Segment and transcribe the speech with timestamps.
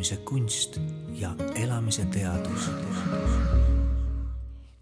[0.00, 0.78] elamise kunst
[1.12, 2.70] ja elamise teadus.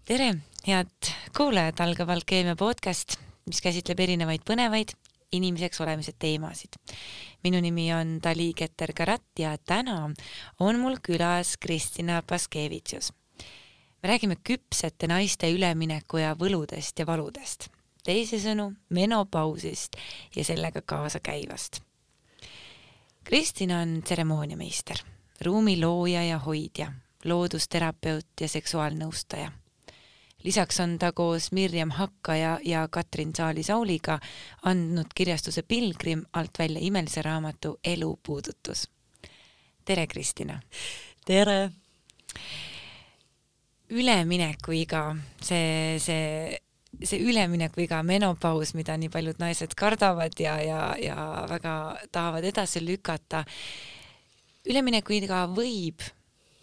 [0.07, 0.35] tere,
[0.67, 4.93] head kuulajad, algab Alkeemia podcast, mis käsitleb erinevaid põnevaid
[5.35, 6.79] inimeseks olemise teemasid.
[7.43, 10.09] minu nimi on Dali Keter-Karat ja täna
[10.59, 13.11] on mul külas Kristina Paskevitšus.
[14.03, 17.67] me räägime küpsete naiste ülemineku ja võludest ja valudest,
[18.05, 19.99] teisisõnu menopausist
[20.35, 21.88] ja sellega kaasa käivast
[23.29, 24.97] Kristina on tseremooniameister,
[25.45, 26.91] ruumi looja ja hoidja,
[27.25, 29.51] loodusterapeut ja seksuaalnõustaja.
[30.43, 34.19] lisaks on ta koos Mirjam Hakkaja ja Katrin Saali-Sauliga
[34.63, 38.89] andnud kirjastuse Pilgrim alt välja imelise raamatu Elupuudutus.
[39.85, 40.59] tere, Kristina!
[41.25, 41.71] tere!
[43.89, 46.57] üleminekuiga, see, see
[47.03, 51.17] see üleminekuiga, menopaus, mida nii paljud naised kardavad ja, ja, ja
[51.49, 51.73] väga
[52.11, 53.45] tahavad edasi lükata.
[54.69, 56.03] üleminekuiga võib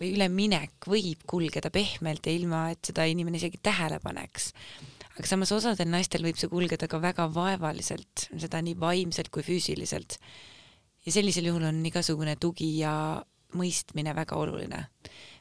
[0.01, 4.53] või üleminek võib kulgeda pehmelt ja ilma, et seda inimene isegi tähele paneks.
[5.17, 10.19] aga samas osadel naistel võib see kulgeda ka väga vaevaliselt, seda nii vaimselt kui füüsiliselt.
[11.07, 13.23] ja sellisel juhul on igasugune tugi ja
[13.55, 14.89] mõistmine väga oluline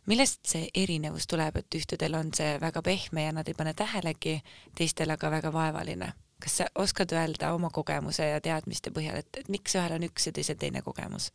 [0.06, 4.40] millest see erinevus tuleb, et ühtedel on see väga pehme ja nad ei pane tähelegi,
[4.76, 6.14] teistel aga väga vaevaline?
[6.46, 10.28] kas sa oskad öelda oma kogemuse ja teadmiste põhjal, et, et miks ühel on üks
[10.28, 11.32] ja teisel teine kogemus?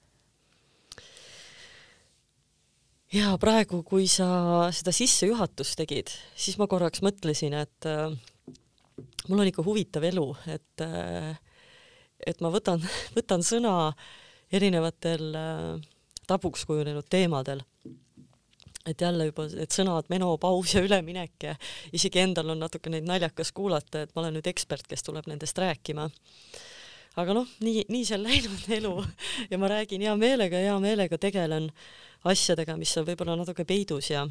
[3.12, 8.12] ja praegu, kui sa seda sissejuhatust tegid, siis ma korraks mõtlesin, et äh,
[9.28, 11.32] mul on ikka huvitav elu, et äh,
[12.26, 12.82] et ma võtan,
[13.16, 13.74] võtan sõna
[14.52, 15.90] erinevatel äh,
[16.28, 17.64] tabuks kujunenud teemadel
[18.88, 21.54] et jälle juba need sõnad menopaus ja üleminek ja
[21.92, 25.58] isegi endal on natuke neid naljakas kuulata, et ma olen nüüd ekspert, kes tuleb nendest
[25.58, 26.08] rääkima.
[27.20, 28.94] aga noh, nii, nii see on läinud elu
[29.50, 31.68] ja ma räägin hea meelega, hea meelega tegelen
[32.24, 34.26] asjadega, mis on võib-olla natuke peidus ja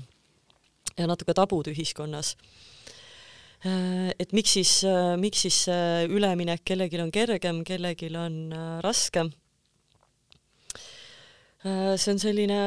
[0.98, 2.34] ja natuke tabud ühiskonnas.
[3.60, 8.80] Äh, et miks siis, äh, miks siis see üleminek kellelgi on kergem, kellelgi on äh,
[8.86, 9.34] raskem.
[11.60, 12.58] see on selline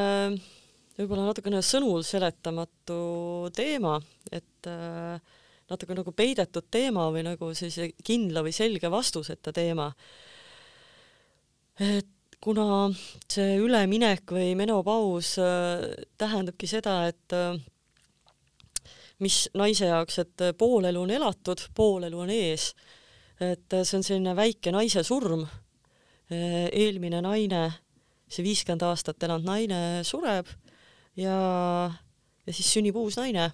[0.98, 2.98] võib-olla natukene sõnul seletamatu
[3.56, 3.97] teema,
[4.32, 5.16] et äh,
[5.72, 9.92] natuke nagu peidetud teema või nagu sellise kindla või selge vastuseta teema.
[11.80, 12.91] et kuna
[13.30, 15.86] see üleminek või menopaus äh,
[16.19, 17.56] tähendabki seda, et äh,
[19.22, 22.72] mis naise jaoks, et pool elu on elatud, pool elu on ees,
[23.41, 25.47] et see on selline väike naise surm,
[26.32, 27.62] eelmine naine,
[28.30, 30.48] see viiskümmend aastat elanud naine sureb
[31.16, 31.36] ja,
[32.46, 33.50] ja siis sünnib uus naine.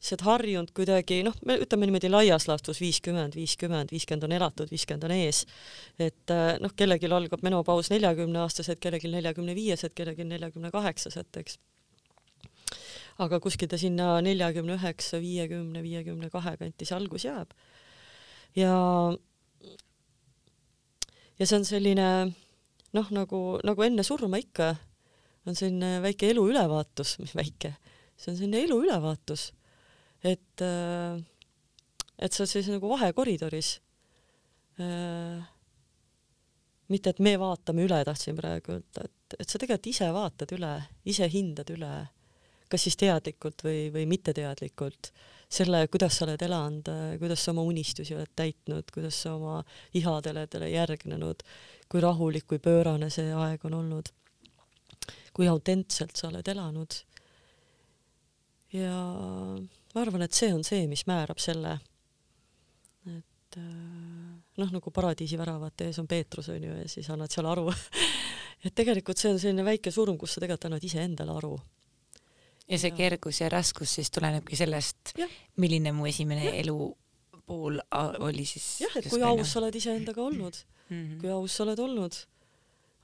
[0.00, 4.70] sa oled harjunud kuidagi, noh, me ütleme niimoodi laias laastus viiskümmend, viiskümmend, viiskümmend on elatud,
[4.72, 5.42] viiskümmend on ees.
[5.98, 11.58] et äh, noh, kellelgi algab menopaus neljakümneaastaselt, kellelgi neljakümne viieselt, kellelgi neljakümne kaheksaselt, eks.
[13.18, 17.52] aga kuskil ta sinna neljakümne üheksa, viiekümne, viiekümne kahe kanti see algus jääb.
[18.56, 18.72] ja
[21.40, 22.08] ja see on selline
[22.96, 24.74] noh, nagu, nagu enne surma ikka
[25.50, 27.74] on selline väike elu ülevaatus, mis väike,
[28.16, 29.50] see on selline elu ülevaatus.
[30.22, 31.20] et, äh,
[32.18, 33.78] et sa oled sellises nagu vahekoridoris.
[34.80, 35.40] Äh,
[36.92, 40.72] mitte, et me vaatame üle, tahtsin praegu öelda, et, et sa tegelikult ise vaatad üle,
[41.08, 41.92] ise hindad üle,
[42.70, 45.12] kas siis teadlikult või, või mitteteadlikult,
[45.50, 49.56] selle, kuidas sa oled elanud, kuidas sa oma unistusi oled täitnud, kuidas sa oma
[49.98, 51.42] ihadele järgnenud,
[51.90, 54.12] kui rahulik, kui pöörane see aeg on olnud
[55.32, 56.98] kui autentselt sa oled elanud.
[58.72, 58.96] ja
[59.94, 61.78] ma arvan, et see on see, mis määrab selle,
[63.10, 64.30] et äh,
[64.60, 67.66] noh, nagu paradiisi väravate ees on Peetrus onju ja siis annad seal aru
[68.64, 71.54] et tegelikult see on selline väike surm, kus sa tegelikult annad iseendale aru.
[72.70, 75.14] ja see kergus ja raskus siis tulenebki sellest,
[75.62, 76.56] milline mu esimene ja.
[76.62, 76.78] elu
[77.46, 77.80] pool
[78.22, 78.68] oli siis.
[78.84, 81.16] jah, et kui aus sa oled iseendaga olnud mm, -hmm.
[81.22, 82.20] kui aus sa oled olnud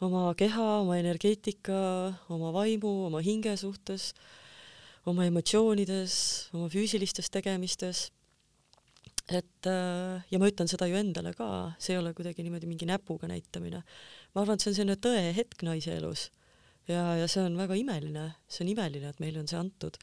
[0.04, 1.78] oma keha, oma energeetika,
[2.32, 4.10] oma vaimu, oma hinge suhtes,
[5.08, 6.18] oma emotsioonides,
[6.56, 8.10] oma füüsilistes tegemistes.
[9.26, 12.86] et äh, ja ma ütlen seda ju endale ka, see ei ole kuidagi niimoodi mingi
[12.86, 13.82] näpuga näitamine.
[14.34, 16.28] ma arvan, et see on selline tõehetk naise elus
[16.86, 19.98] ja, ja see on väga imeline, see on imeline, et meile on see antud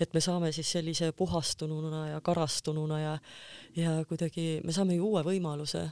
[0.00, 3.18] et me saame siis sellise puhastununa ja karastununa ja
[3.76, 5.88] ja kuidagi me saame ju uue võimaluse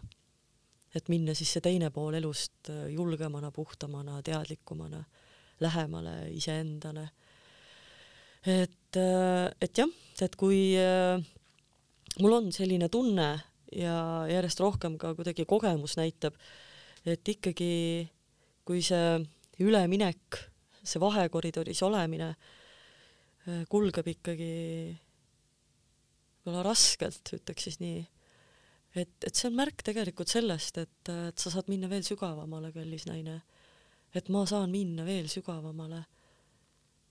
[0.94, 5.02] et minna siis see teine pool elust äh, julgemana, puhtamana, teadlikumana,
[5.62, 7.08] lähemale iseendale.
[8.46, 9.90] et, äh, et jah,
[10.20, 11.20] et kui äh,
[12.20, 13.31] mul on selline tunne
[13.70, 13.96] ja
[14.26, 16.34] järjest rohkem ka kuidagi kogemus näitab,
[17.06, 18.08] et ikkagi
[18.66, 19.20] kui see
[19.60, 20.40] üleminek,
[20.82, 22.34] see vahekoridoris olemine
[23.70, 24.50] kulgeb ikkagi
[26.40, 28.02] võib-olla raskelt, ütleks siis nii.
[28.94, 33.06] Et, et see on märk tegelikult sellest, et, et sa saad minna veel sügavamale, kallis
[33.08, 33.40] naine.
[34.14, 36.04] et ma saan minna veel sügavamale.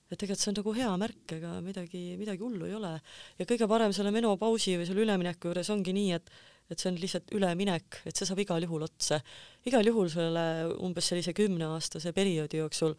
[0.09, 2.93] et tegelikult see on nagu hea märk, ega midagi, midagi hullu ei ole.
[3.39, 6.31] ja kõige parem selle menopausi või selle ülemineku juures ongi nii, et
[6.69, 9.17] et see on lihtsalt üleminek, et see saab igal juhul otsa.
[9.65, 10.45] igal juhul selle
[10.85, 12.93] umbes sellise kümneaastase perioodi jooksul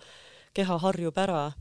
[0.55, 1.53] keha harjub ära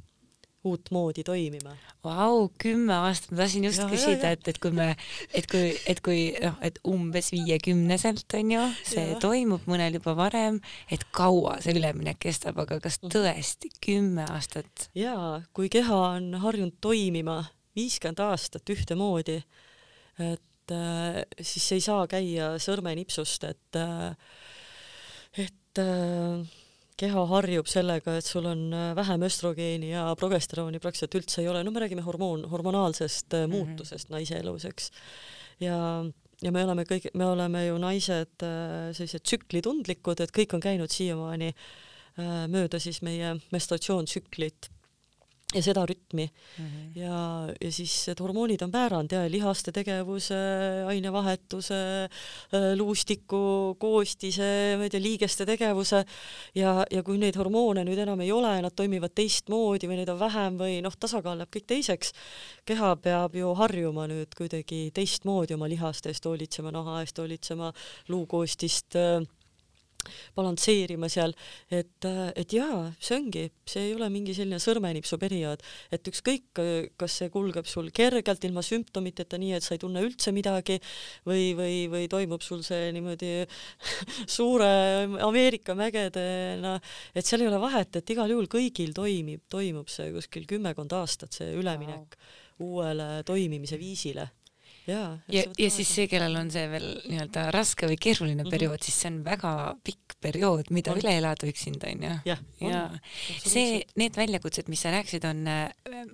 [0.67, 1.75] uutmoodi toimima.
[2.03, 4.89] Vau, kümme aastat, ma tahtsin just ja, küsida, et, et kui me,
[5.35, 9.19] et kui, et kui noh, et umbes viiekümneselt on ju, see ja.
[9.23, 10.59] toimub mõnel juba varem,
[10.91, 13.13] et kaua see üleminek kestab, aga kas mhm.
[13.15, 14.89] tõesti kümme aastat?
[14.97, 17.41] jaa, kui keha on harjunud toimima
[17.77, 19.39] viiskümmend aastat ühtemoodi,
[20.19, 24.11] et äh, siis ei saa käia sõrmenipsust, et äh,
[25.39, 26.58] et äh,
[26.99, 31.63] keha harjub sellega, et sul on äh, vähem östrogeeni ja progesterooni praktiliselt üldse ei ole,
[31.63, 33.53] no me räägime hormoon, hormonaalsest mm -hmm.
[33.55, 34.91] muutusest naise elus, eks.
[35.59, 35.77] ja,
[36.41, 40.91] ja me oleme kõik, me oleme ju naised äh, sellised tsüklitundlikud, et kõik on käinud
[40.91, 41.53] siiamaani
[42.51, 44.67] mööda siis meie menstratsioontsüklit
[45.49, 46.99] ja seda rütmi mm -hmm.
[46.99, 50.35] ja, ja siis need hormoonid on määranud ja lihaste tegevuse,
[50.87, 51.79] ainevahetuse,
[52.53, 56.05] äh, luustiku koostise, ma ei tea, liigeste tegevuse
[56.55, 60.19] ja, ja kui neid hormoone nüüd enam ei ole, nad toimivad teistmoodi või neid on
[60.19, 62.13] vähem või noh, tasakaal läheb kõik teiseks,
[62.65, 67.73] keha peab ju harjuma nüüd kuidagi teistmoodi oma lihaste eest hoolitsema, naha eest hoolitsema,
[68.07, 69.25] luukoostist äh,
[70.37, 71.33] balansseerima seal,
[71.71, 72.07] et,
[72.39, 75.63] et jaa, see ongi, see ei ole mingi selline sõrmenipsu periood,
[75.93, 76.61] et ükskõik,
[76.99, 80.79] kas see kulgeb sul kergelt ilma sümptomiteta, nii et sa ei tunne üldse midagi
[81.27, 83.33] või, või, või toimub sul see niimoodi
[84.37, 84.71] suure
[85.25, 86.77] Ameerika mägedena,
[87.13, 91.35] et seal ei ole vahet, et igal juhul kõigil toimib, toimub see kuskil kümmekond aastat,
[91.35, 92.35] see üleminek wow.
[92.69, 94.29] uuele toimimise viisile
[94.89, 98.51] ja, ja, ja siis see, kellel on see veel nii-öelda raske või keeruline mhm.
[98.53, 98.89] periood mm, -hmm.
[98.89, 99.53] siis see on väga
[99.85, 100.99] pikk periood, mida on.
[100.99, 102.11] üle elada üksinda, onju.
[102.27, 102.81] ja, ja.
[103.39, 105.45] see, need väljakutsed, mis sa rääkisid, on,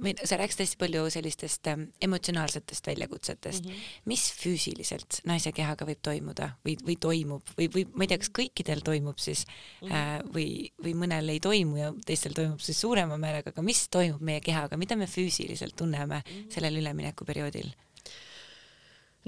[0.01, 4.01] või sa rääkisid hästi palju sellistest ähm, emotsionaalsetest väljakutsetest mm, -hmm.
[4.11, 8.31] mis füüsiliselt naise kehaga võib toimuda või, või toimub või, või ma ei tea, kas
[8.35, 9.95] kõikidel toimub siis mm -hmm.
[9.95, 10.47] äh, või,
[10.83, 14.77] või mõnel ei toimu ja teistel toimub siis suurema määraga, aga mis toimub meie kehaga,
[14.77, 16.51] mida me füüsiliselt tunneme -hmm.
[16.53, 17.73] sellel üleminekuperioodil?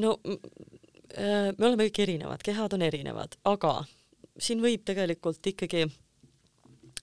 [0.01, 3.79] No äh, me oleme kõik erinevad, kehad on erinevad, aga
[4.37, 5.87] siin võib tegelikult ikkagi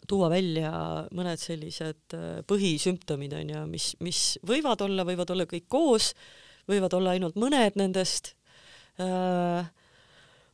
[0.09, 0.71] tuua välja
[1.17, 6.13] mõned sellised äh, põhisümptomid on ju, mis, mis võivad olla, võivad olla kõik koos,
[6.71, 8.35] võivad olla ainult mõned nendest
[9.03, 9.67] äh,.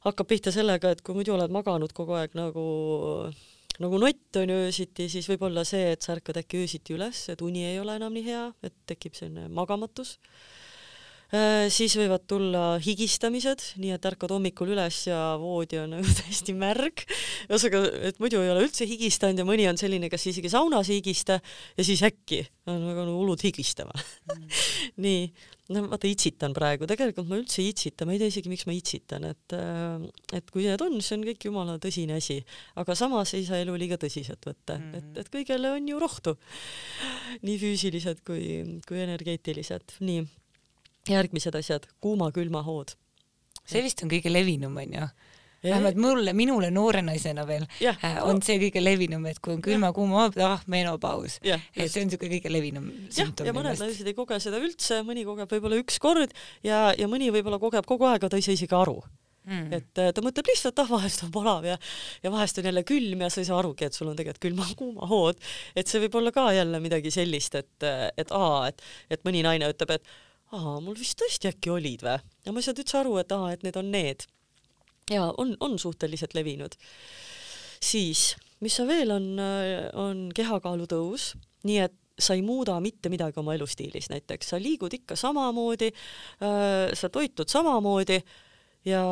[0.06, 2.64] hakkab pihta sellega, et kui muidu oled maganud kogu aeg nagu
[3.80, 7.26] nagu nott on ju öösiti, siis võib olla see, et sa ärkad äkki öösiti üles,
[7.32, 10.59] et uni ei ole enam nii hea, et tekib selline magamatus äh,
[11.70, 17.04] siis võivad tulla higistamised, nii et ärkad hommikul üles ja voodi on nagu täiesti märg.
[17.48, 20.98] ühesõnaga, et muidu ei ole üldse higistanud ja mõni on selline, kes isegi saunas ei
[20.98, 21.38] higista
[21.76, 23.94] ja siis äkki on väga nagu hullud higistama.
[23.94, 24.48] Mm.
[25.06, 25.22] nii,
[25.74, 28.74] no vaata, itsitan praegu, tegelikult ma üldse ei itsita, ma ei tea isegi, miks ma
[28.74, 30.02] itsitan, et äh,
[30.36, 32.40] et kui need on, see on kõik jumala tõsine asi,
[32.80, 34.78] aga samas ei saa elu liiga tõsiselt võtta.
[34.78, 34.98] Mm, -hmm.
[34.98, 36.36] et, et kõigele on ju rohtu,
[37.46, 38.44] nii füüsilised kui,
[38.88, 40.26] kui energeetilised, nii
[41.12, 42.96] järgmised asjad, kuuma-külma hood.
[43.66, 45.10] see vist on kõige levinum, onju
[45.64, 49.62] vähemalt mulle, minule noore naisena veel ja, äh, on see kõige levinum, et kui on
[49.64, 51.38] külma-kuuma hood, ah, menopaus.
[51.44, 53.48] et see on niisugune kõige levinum sümptom.
[53.48, 56.32] ja mõned naised ei koge seda üldse, mõni kogeb võib-olla üks kord
[56.66, 58.96] ja, ja mõni võib-olla kogeb kogu aeg, aga ta ei saa isegi aru
[59.44, 59.68] mm..
[59.76, 61.76] et äh, ta mõtleb lihtsalt, ah vahest on palav ja,
[62.24, 65.10] ja vahest on jälle külm ja sa ei saa arugi, et sul on tegelikult külma-kuuma
[65.12, 65.44] hood.
[65.76, 69.68] et see võib olla ka jälle midagi sellist, et, et aa, et, et mõni naine
[69.74, 70.16] ütleb, et
[70.56, 72.18] aa, mul vist tõesti äkki olid või?
[72.46, 74.26] ja ma ei saanud üldse aru, et aa, et need on need.
[75.10, 76.76] ja on, on suhteliselt levinud.
[77.80, 79.32] siis, mis sa veel on,
[79.98, 81.32] on kehakaalu tõus,
[81.66, 86.92] nii et sa ei muuda mitte midagi oma elustiilis, näiteks sa liigud ikka samamoodi äh,,
[86.96, 88.18] sa toitud samamoodi
[88.88, 89.04] ja,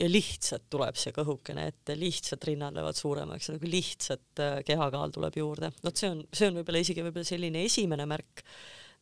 [0.00, 5.38] ja lihtsalt tuleb see kõhukene ette, lihtsalt rinnad lähevad suuremaks, nagu lihtsalt äh, kehakaal tuleb
[5.40, 5.72] juurde.
[5.84, 8.44] vot see on, see on võib-olla isegi võib-olla selline esimene märk,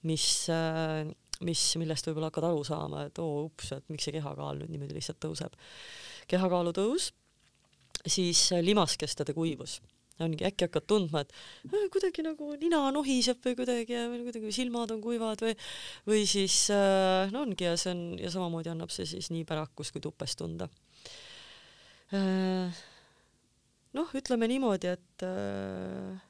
[0.09, 1.05] mis äh,
[1.47, 4.99] mis, millest võib-olla hakkad aru saama, et oo ups, et miks see kehakaal nüüd niimoodi
[4.99, 5.57] lihtsalt tõuseb.
[6.31, 7.11] kehakaalu tõus,
[8.07, 9.81] siis limaskestade kuivus
[10.21, 11.33] ongi, äkki hakkad tundma, et
[11.69, 15.55] äh, kuidagi nagu nina nohiseb või kuidagi ja kuidagi silmad on kuivad või
[16.09, 19.93] või siis äh, no ongi ja see on ja samamoodi annab see siis nii pärakus
[19.95, 20.69] kui tupes tunda
[22.13, 22.83] äh,.
[23.97, 26.21] noh, ütleme niimoodi, et äh,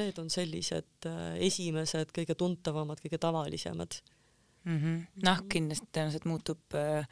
[0.00, 4.00] need on sellised äh, esimesed kõige tuntavamad, kõige tavalisemad
[4.64, 4.78] mm.
[4.78, 5.22] -hmm.
[5.26, 7.06] nahk kindlasti tõenäoliselt muutub äh...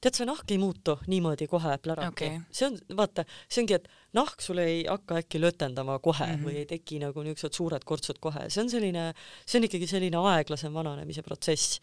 [0.00, 2.40] tead, see nahk ei muutu niimoodi kohe pläraki okay..
[2.50, 3.88] see on, vaata, see ongi, et
[4.18, 6.46] nahk sul ei hakka äkki lötendama kohe mm -hmm.
[6.46, 9.12] või ei teki nagu niisugused suured kortsud kohe, see on selline,
[9.46, 11.80] see on ikkagi selline aeglasem vananemise protsess.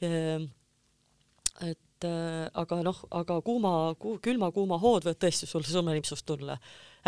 [0.00, 6.56] et äh, aga noh, aga kuuma ku,, külma-kuuma hood võivad tõesti sul sõrmenipsust tulla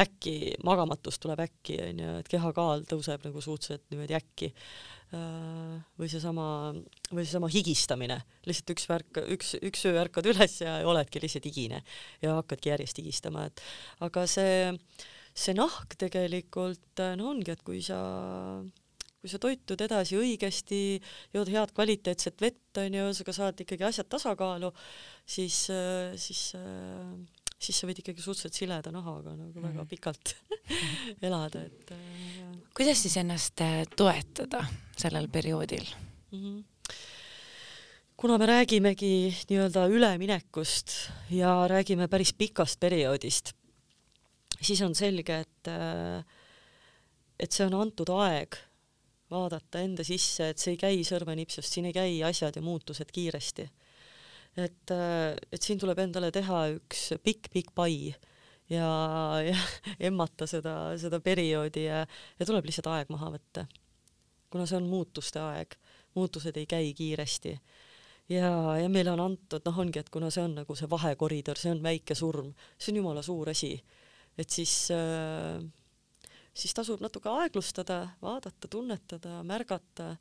[0.01, 4.53] äkki magamatus tuleb äkki onju, et kehakaal tõuseb nagu suhteliselt niimoodi äkki.
[5.13, 6.45] Äh, või seesama,
[7.13, 8.17] või seesama higistamine,
[8.49, 11.83] lihtsalt üks värk, üks, üks öö ärkad üles ja oledki lihtsalt higine
[12.23, 13.61] ja hakkadki järjest higistama, et
[14.07, 14.71] aga see,
[15.37, 17.99] see nahk tegelikult no ongi, et kui sa
[19.21, 20.81] kui sa toitud edasi õigesti,
[21.37, 24.73] jood head kvaliteetset vett, onju, sa saad ikkagi asjad tasakaalu,
[25.29, 25.67] siis,
[26.19, 26.41] siis
[27.63, 29.69] siis sa võid ikkagi suhteliselt sileda nahaga nagu mm.
[29.69, 30.35] väga pikalt
[31.29, 34.65] elada, et äh, kuidas siis ennast äh, toetada
[34.99, 35.87] sellel perioodil
[36.33, 36.39] mm?
[36.39, 36.61] -hmm
[38.23, 40.93] kuna me räägimegi nii-öelda üleminekust
[41.35, 43.51] ja räägime päris pikast perioodist,
[44.61, 46.23] siis on selge, et äh,
[47.41, 48.59] et see on antud aeg
[49.33, 53.67] vaadata enda sisse, et see ei käi sõrmenipsust, siin ei käi asjad ja muutused kiiresti
[54.57, 58.13] et, et siin tuleb endale teha üks pikk-pikk pai
[58.71, 58.89] ja,
[59.45, 59.57] ja
[60.11, 62.03] emmata seda, seda perioodi ja,
[62.39, 63.67] ja tuleb lihtsalt aeg maha võtta.
[64.53, 65.77] kuna see on muutuste aeg,
[66.15, 67.57] muutused ei käi kiiresti
[68.33, 71.73] ja, ja meile on antud, noh, ongi, et kuna see on nagu see vahekoridor, see
[71.73, 73.75] on väike surm, see on jumala suur asi,
[74.39, 75.63] et siis äh,
[76.55, 80.17] siis tasub natuke aeglustada, vaadata, tunnetada, märgata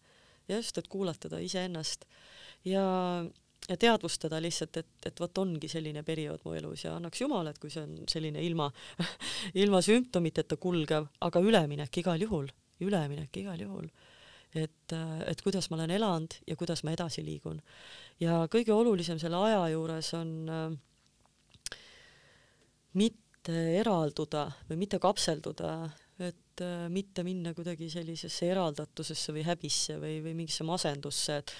[0.48, 2.06] ja just, et kuulatada iseennast
[2.66, 2.84] ja
[3.70, 7.60] ja teadvustada lihtsalt, et, et vot ongi selline periood mu elus ja annaks jumal, et
[7.62, 8.70] kui see on selline ilma,
[9.64, 12.50] ilma sümptomiteta kulgev, aga üleminek igal juhul,
[12.82, 13.90] üleminek igal juhul.
[14.52, 14.94] et,
[15.32, 17.62] et kuidas ma olen elanud ja kuidas ma edasi liigun.
[18.20, 21.78] ja kõige olulisem selle aja juures on äh,
[23.00, 25.76] mitte eralduda või mitte kapselduda,
[26.20, 31.56] et äh, mitte minna kuidagi sellisesse eraldatusesse või häbisse või, või mingisse masendusse, et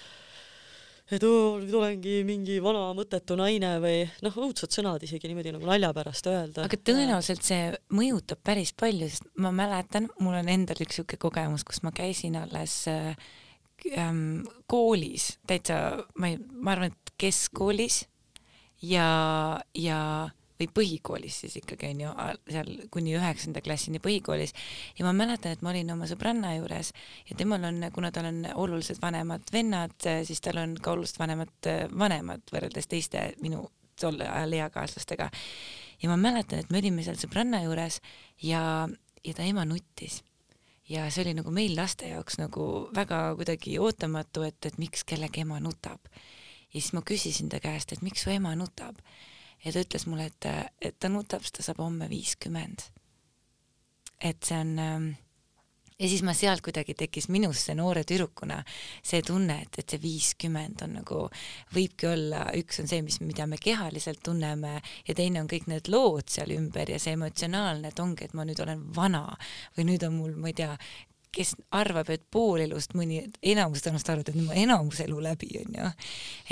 [1.12, 5.68] et oo, nüüd olengi mingi vana mõttetu naine või noh, õudsad sõnad isegi niimoodi nagu
[5.68, 6.66] nalja pärast öelda.
[6.66, 11.66] aga tõenäoliselt see mõjutab päris palju, sest ma mäletan, mul on endal üks niisugune kogemus,
[11.68, 13.12] kus ma käisin alles äh,
[13.96, 15.78] ähm, koolis, täitsa,
[16.16, 18.04] ma ei, ma arvan, et keskkoolis
[18.82, 19.08] ja,
[19.78, 20.00] ja
[20.62, 22.14] või põhikoolis siis ikkagi onju,
[22.50, 24.54] seal kuni üheksanda klassini põhikoolis
[24.98, 26.92] ja ma mäletan, et ma olin oma sõbranna juures
[27.28, 31.70] ja temal on, kuna tal on oluliselt vanemad vennad, siis tal on ka oluliselt vanemad
[31.98, 33.66] vanemad võrreldes teiste minu
[34.00, 35.30] tol ajal eakaaslastega.
[36.02, 38.00] ja ma mäletan, et me olime seal sõbranna juures
[38.42, 38.88] ja,
[39.24, 40.22] ja ta ema nuttis
[40.88, 45.44] ja see oli nagu meil laste jaoks nagu väga kuidagi ootamatu, et, et miks kellegi
[45.46, 46.00] ema nutab.
[46.72, 48.98] ja siis ma küsisin ta käest, et miks su ema nutab
[49.64, 50.48] ja ta ütles mulle, et,
[50.80, 52.88] et ta nutab, sest ta saab homme viiskümmend.
[54.22, 55.12] et see on ähm,
[56.02, 58.58] ja siis ma sealt kuidagi tekkis minusse noore tüdrukuna
[59.04, 61.20] see tunne, et, et see viiskümmend on nagu,
[61.74, 65.90] võibki olla, üks on see, mis, mida me kehaliselt tunneme ja teine on kõik need
[65.92, 69.24] lood seal ümber ja see emotsionaalne, et ongi, et ma nüüd olen vana
[69.76, 70.76] või nüüd on mul, ma ei tea,
[71.32, 73.22] kes arvab, et pool elust, mõni,
[73.54, 75.88] enamus tõenäoliselt arvab, et ma enamus elu läbi, onju.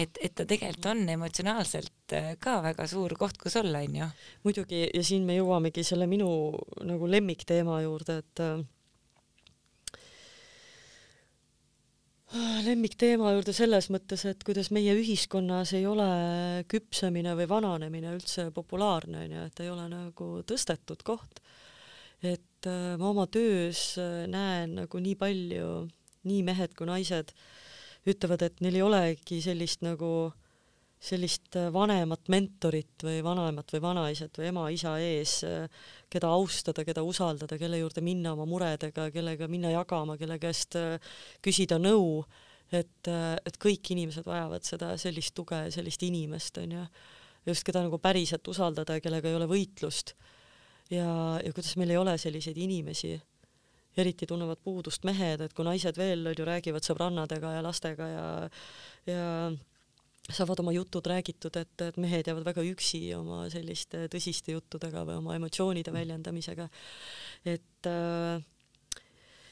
[0.00, 4.08] et, et ta tegelikult on emotsionaalselt äh, ka väga suur koht, kus olla, onju.
[4.46, 6.30] muidugi, ja siin me jõuamegi selle minu
[6.88, 8.64] nagu lemmikteema juurde, et äh,
[12.64, 16.08] lemmikteema juurde selles mõttes, et kuidas meie ühiskonnas ei ole
[16.72, 21.44] küpsemine või vananemine üldse populaarne, onju, et ei ole nagu tõstetud koht
[22.22, 25.70] et äh, ma oma töös äh, näen nagu nii palju,
[26.28, 27.32] nii mehed kui naised
[28.08, 30.30] ütlevad, et neil ei olegi sellist nagu
[31.00, 35.38] sellist äh, vanemat mentorit või vanaemat või vanaiset või ema-isa ees,
[36.12, 40.76] keda austada, keda usaldada, kelle juurde minna oma muredega, kellega minna jagama, kelle käest
[41.40, 42.20] küsida nõu,
[42.68, 46.84] et, et kõik inimesed vajavad seda sellist tuge, sellist inimest, onju.
[47.48, 50.12] just keda nagu päriselt usaldada ja kellega ei ole võitlust
[50.90, 53.14] ja, ja kuidas meil ei ole selliseid inimesi,
[54.00, 58.28] eriti tunnevad puudust mehed, et kui naised veel on ju räägivad sõbrannadega ja lastega ja
[59.11, 59.26] ja
[60.30, 65.18] saavad oma jutud räägitud, et, et mehed jäävad väga üksi oma selliste tõsiste juttudega või
[65.18, 66.68] oma emotsioonide väljendamisega.
[67.44, 68.42] et äh,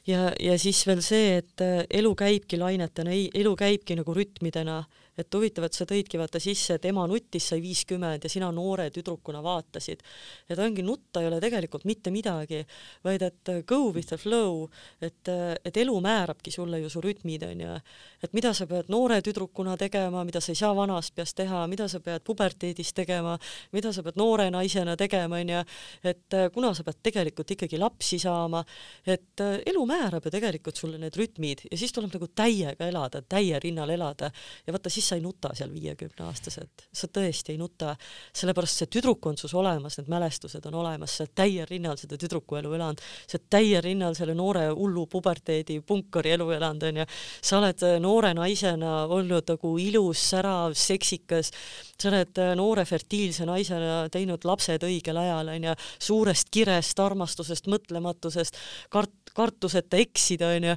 [0.07, 4.83] ja, ja siis veel see, et elu käibki lainetena, elu käibki nagu rütmidena,
[5.19, 8.89] et huvitav, et sa tõidki vaata sisse, et ema nuttis, sai viiskümmend ja sina noore
[8.95, 10.03] tüdrukuna vaatasid.
[10.49, 12.65] et ongi, nutta ei ole tegelikult mitte midagi,
[13.05, 14.69] vaid et go with the flow,
[15.01, 15.29] et,
[15.65, 17.79] et elu määrabki sulle ju su rütmid, onju.
[18.23, 21.89] et mida sa pead noore tüdrukuna tegema, mida sa ei saa vanas peas teha, mida
[21.89, 23.39] sa pead puberteedis tegema,
[23.73, 25.65] mida sa pead noore naisena tegema, onju.
[26.05, 28.65] et kuna sa pead tegelikult ikkagi lapsi saama,
[29.07, 33.59] et elu määrab ju tegelikult sulle need rütmid ja siis tuleb nagu täiega elada, täie
[33.63, 34.31] rinnal elada
[34.67, 37.95] ja vaata, siis sa ei nuta seal viiekümne aastaselt, sa tõesti ei nuta,
[38.37, 42.19] sellepärast see tüdruk on sus olemas, need mälestused on olemas, sa oled täiel rinnal seda
[42.21, 47.09] tüdrukuelu elanud, sa oled täiel rinnal selle noore hullu puberteedi punkari elu elanud, onju.
[47.41, 51.53] sa oled äh, noore naisena olnud nagu ilus, särav, seksikas,
[51.99, 55.77] sa oled äh, noore fertiilse naisena teinud lapsed õigel ajal, onju,
[56.11, 58.61] suurest kirest, armastusest, mõtlematusest,
[58.93, 60.77] kart-, kartuseta eksida, onju,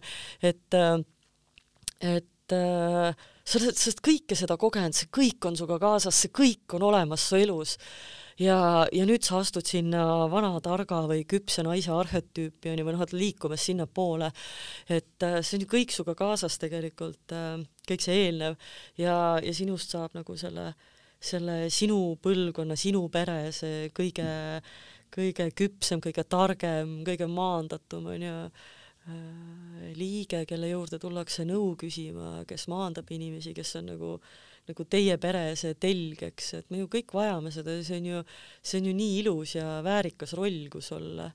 [0.52, 1.02] et äh,
[2.02, 2.56] et
[3.51, 6.86] sa oled, sa oled kõike seda kogenud, see kõik on sinuga kaasas, see kõik on
[6.88, 7.77] olemas su elus.
[8.39, 13.03] ja, ja nüüd sa astud sinna vana targa või küpse naise arhetüüpi onju, või noh,
[13.03, 14.31] oled liikumas sinnapoole.
[14.88, 18.58] et äh, see on ju kõik sinuga kaasas tegelikult, äh, kõik see eelnev
[18.98, 20.72] ja, ja sinust saab nagu selle,
[21.20, 24.29] selle sinu põlvkonna, sinu pere, see kõige,
[25.12, 28.38] kõige küpsem, kõige targem, kõige maandatum onju
[29.98, 34.12] liige, kelle juurde tullakse nõu küsima, kes maandab inimesi, kes on nagu,
[34.70, 38.12] nagu teie pere see telg, eks, et me ju kõik vajame seda ja see on
[38.12, 38.22] ju,
[38.62, 41.31] see on ju nii ilus ja väärikas roll, kus olla.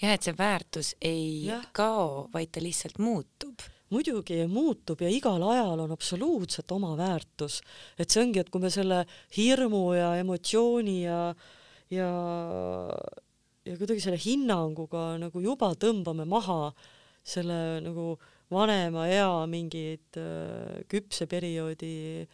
[0.00, 1.60] jah, et see väärtus ei ja.
[1.76, 7.60] kao, vaid ta lihtsalt muutub muidugi muutub ja igal ajal on absoluutselt oma väärtus,
[8.00, 9.04] et see ongi, et kui me selle
[9.36, 11.20] hirmu ja emotsiooni ja
[11.92, 12.08] ja
[13.64, 16.72] ja kuidagi selle hinnanguga nagu juba tõmbame maha
[17.24, 18.14] selle nagu
[18.52, 22.24] vanema ea mingid äh, küpse perioodi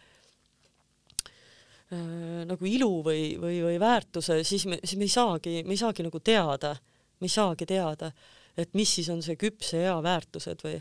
[1.94, 5.80] äh, nagu ilu või, või, või väärtuse, siis me, siis me ei saagi, me ei
[5.80, 6.74] saagi nagu teada,
[7.20, 8.10] me ei saagi teada,
[8.58, 10.80] et mis siis on see küpse ea väärtused või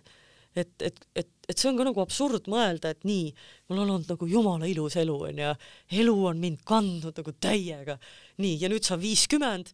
[0.58, 3.30] et, et, et, et see on ka nagu absurd mõelda, et nii,
[3.70, 5.54] mul on olnud nagu jumala ilus elu onju,
[6.02, 8.00] elu on mind kandnud nagu täiega,
[8.42, 9.70] nii ja nüüd saan viiskümmend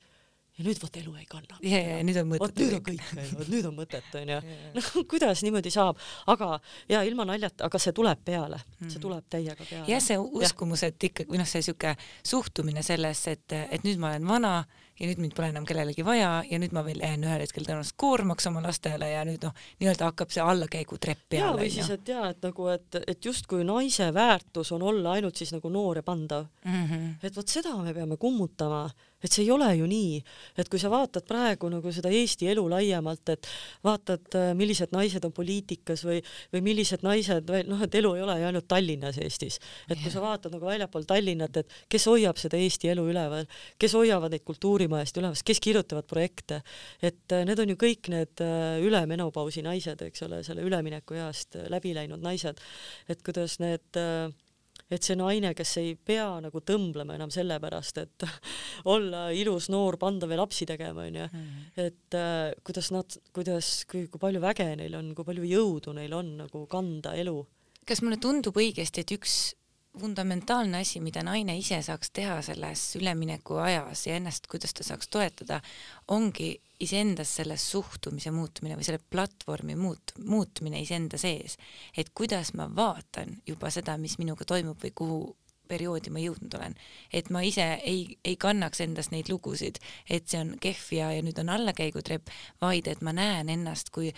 [0.56, 1.58] ja nüüd vot elu ei kanna.
[1.64, 2.44] ja, ja nüüd on mõtet.
[2.46, 3.04] vot nüüd on kõik,
[3.40, 4.40] vot nüüd on mõtet onju.
[4.78, 6.00] noh, kuidas niimoodi saab,
[6.32, 6.60] aga
[6.92, 9.86] ja ilma naljata, aga see tuleb peale mm., see tuleb täiega peale.
[9.92, 14.14] jah, see uskumus, et ikkagi või noh, see siuke suhtumine sellesse, et, et nüüd ma
[14.14, 14.56] olen vana
[15.00, 17.98] ja nüüd mind pole enam kellelegi vaja ja nüüd ma veel jään ühel hetkel tõenäoliselt
[18.00, 21.50] koormaks oma lastele ja nüüd noh, nii-öelda hakkab see allakäigutrepp peale.
[21.50, 25.36] ja, või siis, et jaa, et nagu, et, et justkui naise väärtus on olla ainult
[25.36, 26.86] siis nagu noor ja pandav mm.
[26.86, 27.12] -hmm.
[27.28, 28.86] et vot seda me peame kummutama
[29.26, 30.20] et see ei ole ju nii,
[30.62, 33.50] et kui sa vaatad praegu nagu seda Eesti elu laiemalt, et
[33.86, 36.22] vaatad, äh, millised naised on poliitikas või,
[36.54, 39.60] või millised naised või noh, et elu ei ole ju ainult Tallinnas Eestis,
[39.90, 43.50] et kui sa vaatad nagu väljapool Tallinnat, et kes hoiab seda Eesti elu üleval,
[43.82, 46.62] kes hoiavad neid kultuurimajasid üleval, kes kirjutavad projekte,
[47.02, 51.96] et äh, need on ju kõik need äh, ülemenopausi naised, eks ole, selle üleminekueast läbi
[51.98, 52.62] läinud naised,
[53.10, 54.30] et kuidas need äh,
[54.92, 58.26] et see naine, kes ei pea nagu tõmblema enam selle pärast, et
[58.94, 61.28] olla ilus noor, pandav ja lapsi tegema, onju.
[61.32, 61.66] Mhm.
[61.88, 66.14] et äh, kuidas nad, kuidas, kui, kui palju väge neil on, kui palju jõudu neil
[66.14, 67.38] on nagu kanda elu.
[67.86, 69.54] kas mulle tundub õigesti, et üks
[70.00, 75.08] fundamentaalne asi, mida naine ise saaks teha selles ülemineku ajas ja ennast, kuidas ta saaks
[75.12, 75.62] toetada,
[76.12, 81.58] ongi iseendas selle suhtumise muutumine või selle platvormi muut-, muutmine iseenda sees.
[81.98, 85.20] et kuidas ma vaatan juba seda, mis minuga toimub või kuhu
[85.68, 86.76] perioodi ma jõudnud olen,
[87.14, 91.24] et ma ise ei, ei kannaks endas neid lugusid, et see on kehv ja, ja
[91.26, 92.30] nüüd on allakäigutrepp,
[92.62, 94.12] vaid et ma näen ennast kui,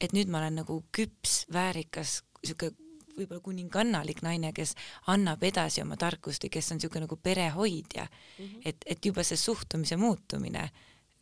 [0.00, 2.72] et nüüd ma olen nagu küps, väärikas, sihuke
[3.16, 4.74] võib-olla kuningannalik naine, kes
[5.12, 8.44] annab edasi oma tarkust ja kes on niisugune nagu perehoidja mm.
[8.44, 8.62] -hmm.
[8.64, 10.70] et, et juba see suhtumise muutumine.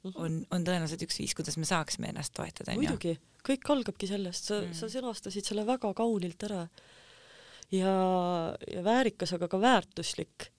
[0.04, 2.76] On, on tõenäoliselt üks viis, kuidas me saaksime ennast toetada.
[2.78, 6.66] muidugi, kõik algabki sellest, sa mm, sa sõnastasid selle väga kaunilt ära.
[7.74, 7.94] ja,
[8.72, 10.50] ja väärikas, aga ka väärtuslik.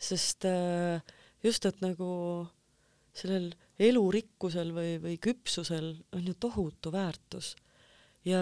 [0.00, 1.02] sest äh,
[1.42, 2.46] just, et nagu
[3.14, 7.54] sellel elurikkusel või, või küpsusel on ju tohutu väärtus
[8.24, 8.40] ja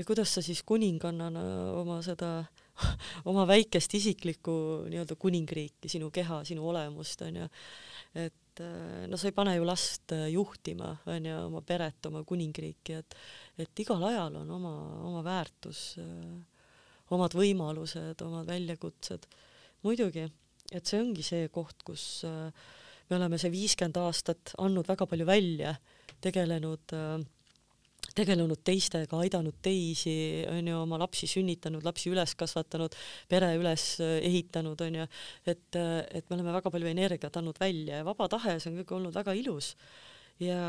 [0.00, 1.42] ja kuidas sa siis kuningannana
[1.76, 2.44] oma seda,
[3.30, 4.52] oma väikest isiklikku
[4.88, 7.48] nii-öelda kuningriiki, sinu keha, sinu olemust, onju,
[8.16, 13.00] et äh, no sa ei pane ju last äh, juhtima, onju, oma peret, oma kuningriiki,
[13.00, 13.16] et
[13.60, 14.74] et igal ajal on oma,
[15.08, 16.66] oma väärtus, äh,
[17.10, 19.26] omad võimalused, omad väljakutsed.
[19.82, 20.28] muidugi,
[20.72, 22.22] et see ongi see koht, kus
[23.10, 25.74] me oleme see viiskümmend aastat andnud väga palju välja,
[26.22, 27.18] tegelenud äh,
[28.16, 30.14] tegelenud teistega, aidanud teisi,
[30.50, 32.96] onju, oma lapsi sünnitanud, lapsi üles kasvatanud,
[33.30, 35.08] pere üles ehitanud, onju,
[35.50, 38.96] et, et me oleme väga palju energiat andnud välja ja vaba tahe, see on kõik
[38.98, 39.74] olnud väga ilus
[40.42, 40.60] ja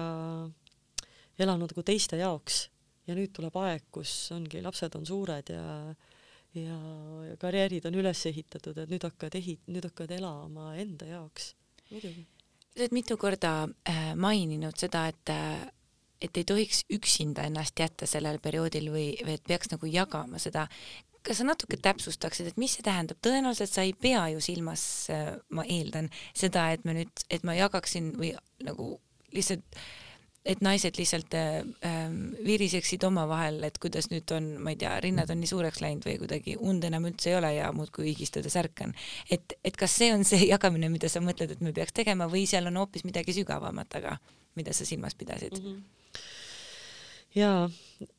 [1.41, 2.67] elanud nagu teiste jaoks.
[3.09, 5.63] Ja nüüd tuleb aeg, kus ongi, lapsed on suured ja
[6.55, 6.77] ja,
[7.29, 11.53] ja karjäärid on üles ehitatud, et nüüd hakkad ehi-, nüüd hakkad elama enda jaoks,
[11.91, 12.25] muidugi.
[12.71, 13.53] sa oled mitu korda
[13.87, 15.63] äh, maininud seda, et äh,
[16.21, 20.67] et ei tohiks üksinda ennast jätta sellel perioodil või, või et peaks nagu jagama seda.
[21.21, 25.35] kas sa natuke täpsustaksid, et mis see tähendab, tõenäoliselt sa ei pea ju silmas, äh,
[25.49, 28.33] ma eeldan, seda, et me nüüd, et ma jagaksin või
[28.65, 28.95] nagu
[29.31, 29.81] lihtsalt
[30.45, 31.61] et naised lihtsalt äh,
[32.45, 36.17] viriseksid omavahel, et kuidas nüüd on, ma ei tea, rinnad on nii suureks läinud või
[36.23, 38.95] kuidagi und enam üldse ei ole ja muudkui higistades ärkan.
[39.29, 42.47] et, et kas see on see jagamine, mida sa mõtled, et me peaks tegema või
[42.49, 44.17] seal on hoopis midagi sügavamat taga,
[44.59, 45.65] mida sa silmas pidasid mm?
[45.65, 45.81] -hmm
[47.31, 47.63] jaa,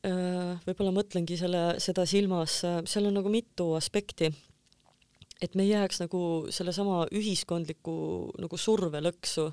[0.07, 4.33] äh, võib-olla mõtlengi selle, seda silmas, äh, seal on nagu mitu aspekti.
[5.41, 9.51] et me ei jääks nagu sellesama ühiskondliku nagu survelõksu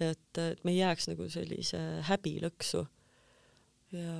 [0.00, 2.82] et, et me ei jääks nagu sellise häbilõksu
[3.94, 4.14] ja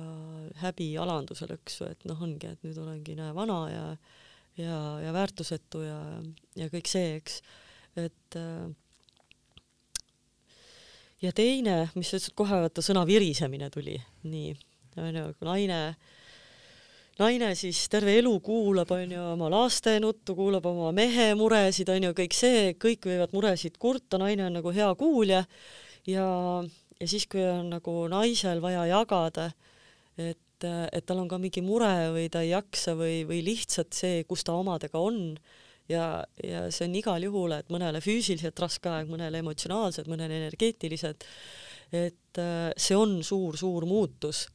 [0.61, 3.85] häbi-alanduse lõksu, et noh, ongi, et nüüd olengi näe vana ja
[4.55, 5.99] ja, ja väärtusetu ja,
[6.55, 7.41] ja kõik see, eks,
[7.99, 8.69] et äh,
[11.23, 13.95] ja teine, mis sa ütlesid kohe, vaata sõna virisemine tuli,
[14.27, 14.53] nii,
[14.99, 15.79] onju, kui naine
[17.19, 22.35] naine siis terve elu kuulab, onju, oma laste nuttu, kuulab oma mehe muresid, onju, kõik
[22.35, 25.45] see, kõik võivad muresid kurta, naine on nagu hea kuulja.
[26.09, 26.25] Ja,
[26.99, 29.49] ja siis, kui on nagu naisel vaja jagada,
[30.19, 34.23] et, et tal on ka mingi mure või ta ei jaksa või, või lihtsalt see,
[34.27, 35.37] kus ta omadega on
[35.91, 41.25] ja, ja see on igal juhul, et mõnele füüsiliselt raske aeg, mõnele emotsionaalselt, mõnele energeetiliselt,
[41.95, 42.41] et
[42.81, 44.47] see on suur-suur muutus.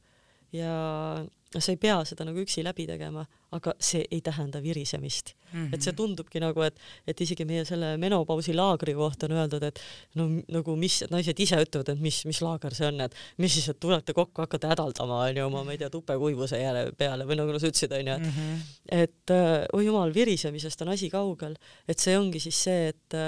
[0.51, 1.23] Ja
[1.55, 5.49] noh, sa ei pea seda nagu üksi läbi tegema, aga see ei tähenda virisemist mm.
[5.51, 5.73] -hmm.
[5.75, 9.81] et see tundubki nagu, et, et isegi meie selle menopausi laagri kohta on öeldud, et
[10.15, 13.67] no nagu mis, naised ise ütlevad, et mis, mis laager see on, et mis siis,
[13.69, 17.59] et tulete kokku, hakkate hädaldama, onju, oma, ma ei tea, tupekuivuse jääle peale või nagu
[17.59, 18.65] sa ütlesid, onju, et mm -hmm.
[19.03, 19.37] et
[19.73, 21.55] oi jumal, virisemisest on asi kaugel,
[21.87, 23.19] et see ongi siis see, et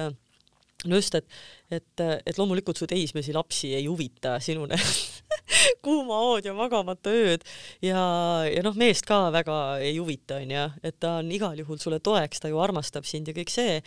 [0.90, 1.28] no just, et,
[1.72, 4.68] et, et loomulikult su teismelisi lapsi ei huvita sinu
[5.86, 7.46] kuuma hood ja magamata ööd.
[7.84, 8.02] Ja,
[8.48, 12.44] ja noh, meest ka väga ei huvita, onju, et ta on igal juhul sulle toeks,
[12.44, 13.80] ta ju armastab sind ja kõik see,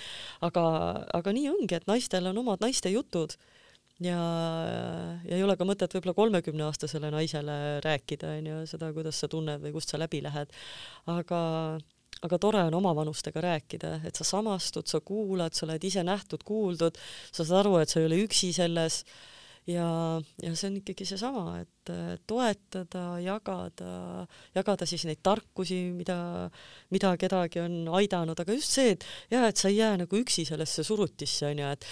[0.47, 0.65] aga,
[1.17, 3.37] aga nii ongi, et naistel on omad naiste jutud.
[4.05, 4.19] Ja,
[5.25, 9.73] ja ei ole ka mõtet võib-olla kolmekümneaastasele naisele rääkida, onju, seda, kuidas sa tunned või
[9.73, 10.53] kust sa läbi lähed,
[11.09, 11.41] aga
[12.25, 16.99] aga tore on omavanustega rääkida, et sa samastud, sa kuulad, sa oled ise nähtud-kuuldud,
[17.31, 19.03] sa saad aru, et sa ei ole üksi selles.
[19.67, 19.87] Ja,
[20.39, 21.91] ja see on ikkagi seesama, et
[22.31, 23.89] toetada, jagada,
[24.55, 26.19] jagada siis neid tarkusi, mida,
[26.95, 30.47] mida kedagi on aidanud, aga just see, et jah, et sa ei jää nagu üksi
[30.47, 31.89] sellesse surutisse onju, et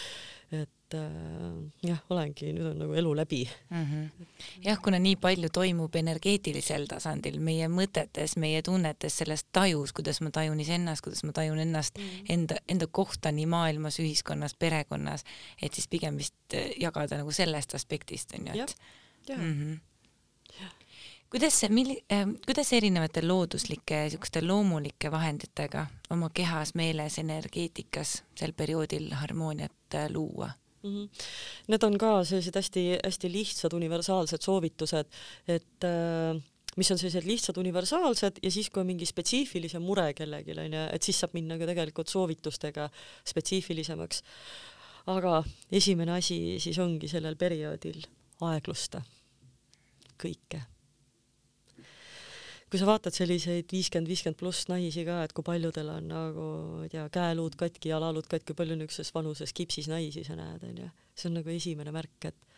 [0.85, 3.85] et äh, jah, olengi, nüüd on nagu elu läbi mm.
[3.85, 4.27] -hmm.
[4.65, 10.31] jah, kuna nii palju toimub energeetilisel tasandil meie mõtetes, meie tunnetes, selles tajus, kuidas ma
[10.31, 12.27] tajun iseennast, kuidas ma tajun ennast mm, -hmm.
[12.29, 15.25] enda, enda kohta nii maailmas, ühiskonnas, perekonnas,
[15.63, 18.77] et siis pigem vist äh, jagada nagu sellest aspektist onju, et.
[19.29, 19.81] Mm -hmm
[21.35, 28.53] kuidas see, milli- äh,, kuidas erinevate looduslike niisuguste loomulike vahenditega oma kehas, meeles, energeetikas sel
[28.53, 30.51] perioodil harmooniat äh, luua?
[30.85, 31.29] Mm -hmm.
[31.69, 35.07] Need on ka sellised hästi-hästi lihtsad universaalsed soovitused,
[35.49, 36.43] et äh,
[36.77, 41.03] mis on sellised lihtsad universaalsed ja siis, kui on mingi spetsiifilisem mure kellelgi onju, et
[41.03, 42.91] siis saab minna ka tegelikult soovitustega
[43.25, 44.23] spetsiifilisemaks.
[45.07, 47.99] aga esimene asi siis ongi sellel perioodil
[48.41, 49.03] aeglusta
[50.23, 50.74] kõike
[52.75, 56.81] kui sa vaatad selliseid viiskümmend, viiskümmend pluss naisi ka, et kui paljudel on nagu, ma
[56.83, 60.89] ei tea, käeluud katki, jalaluud katki, palju niisuguses vanuses kipsis naisi sa näed, onju.
[61.15, 62.49] see on nagu esimene märk, et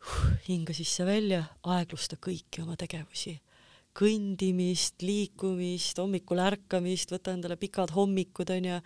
[0.00, 0.14] uh,
[0.46, 1.42] hinga sisse-välja,
[1.74, 3.34] aeglusta kõiki oma tegevusi.
[4.00, 8.80] kõndimist, liikumist, hommikul ärkamist, võta endale pikad hommikud, onju,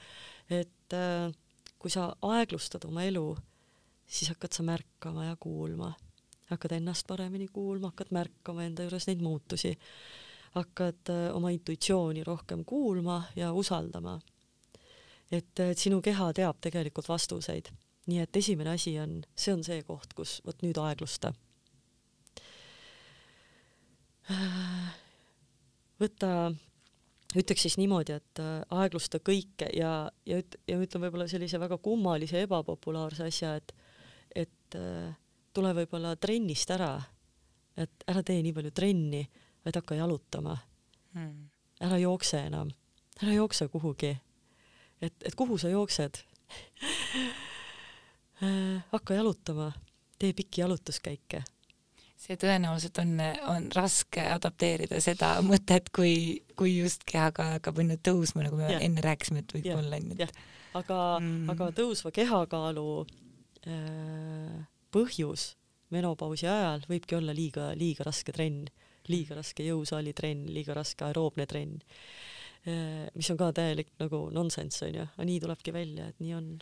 [0.58, 1.28] et äh,
[1.78, 3.28] kui sa aeglustad oma elu,
[4.10, 5.92] siis hakkad sa märkama ja kuulma
[6.50, 9.76] hakkad ennast paremini kuulma, hakkad märkama enda juures neid muutusi
[10.56, 14.20] hakkad äh, oma intuitsiooni rohkem kuulma ja usaldama.
[15.32, 17.70] et, et sinu keha teab tegelikult vastuseid.
[18.06, 21.32] nii et esimene asi on, see on see koht, kus vot nüüd aeglusta.
[26.02, 26.52] võta,
[27.36, 31.78] ütleks siis niimoodi, et äh, aeglusta kõike ja, ja üt-, ja ütlen võib-olla sellise väga
[31.78, 33.74] kummalise ebapopulaarse asja, et,
[34.34, 35.10] et äh,
[35.52, 36.94] tule võib-olla trennist ära
[37.76, 39.22] et ära tee nii palju trenni,
[39.64, 40.56] vaid hakka jalutama
[41.14, 41.48] mm..
[41.80, 42.70] ära jookse enam,
[43.22, 44.16] ära jookse kuhugi.
[45.00, 46.22] et, et kuhu sa jooksed
[48.94, 49.72] hakka jalutama,
[50.18, 51.44] tee pikki jalutuskäike
[52.22, 53.16] see tõenäoliselt on,
[53.50, 58.82] on raske adapteerida seda mõtet, kui, kui just kehaga hakkab onju tõusma, nagu me ja.
[58.84, 60.38] enne rääkisime, et võib-olla onju, et.
[60.78, 62.86] aga mm., aga tõusva kehakaalu
[63.66, 64.60] äh,
[64.94, 65.52] põhjus
[65.92, 68.70] menopausi ajal võibki olla liiga, liiga raske trenn,
[69.10, 71.80] liiga raske jõusaali trenn, liiga raske aeroobne trenn
[72.66, 73.08] äh,.
[73.14, 76.52] mis on ka täielik nagu nonsense onju, aga nii tulebki välja, et nii on.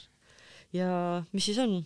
[0.72, 0.90] ja
[1.32, 1.80] mis siis on?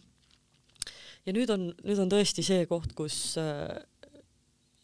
[1.26, 3.74] ja nüüd on, nüüd on tõesti see koht, kus äh,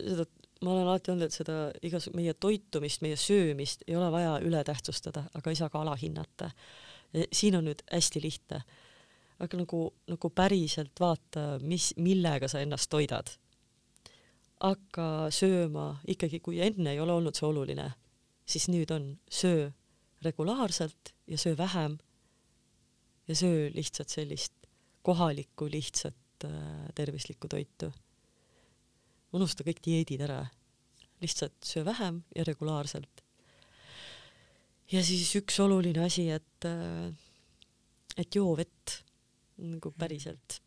[0.00, 0.26] seda,
[0.64, 1.56] ma olen alati öelnud, et seda
[1.87, 6.50] igas meie toitumist, meie söömist ei ole vaja üle tähtsustada, aga ei saa ka alahinnata.
[7.33, 8.62] siin on nüüd hästi lihtne.
[9.40, 13.30] aga nagu, nagu päriselt vaata, mis, millega sa ennast toidad.
[14.61, 17.90] Hakka sööma ikkagi, kui enne ei ole olnud see oluline,
[18.44, 19.70] siis nüüd on söö
[20.25, 21.99] regulaarselt ja söö vähem
[23.29, 24.53] ja söö lihtsalt sellist
[25.03, 26.53] kohalikku lihtsat äh,
[26.94, 27.92] tervislikku toitu.
[29.33, 30.42] unusta kõik dieedid ära,
[31.23, 33.25] lihtsalt söö vähem ja regulaarselt.
[34.92, 37.14] ja siis üks oluline asi, et äh,
[38.16, 39.01] et joo vett
[39.61, 40.61] nagu päriselt.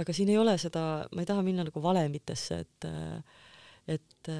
[0.00, 2.88] Aga siin ei ole seda, ma ei taha minna nagu valemitesse, et
[3.94, 4.34] et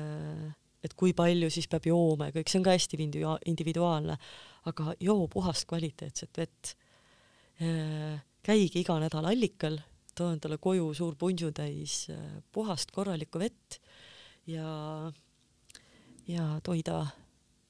[0.84, 2.98] et kui palju siis peab jooma ja kõik, see on ka hästi
[3.48, 4.16] individuaalne,
[4.68, 6.74] aga joo puhast kvaliteetset vett.
[8.44, 9.78] käige iga nädal allikal
[10.14, 12.08] too endale koju suur punsutäis
[12.52, 13.78] puhast korralikku vett
[14.46, 15.10] ja,
[16.26, 17.06] ja toida,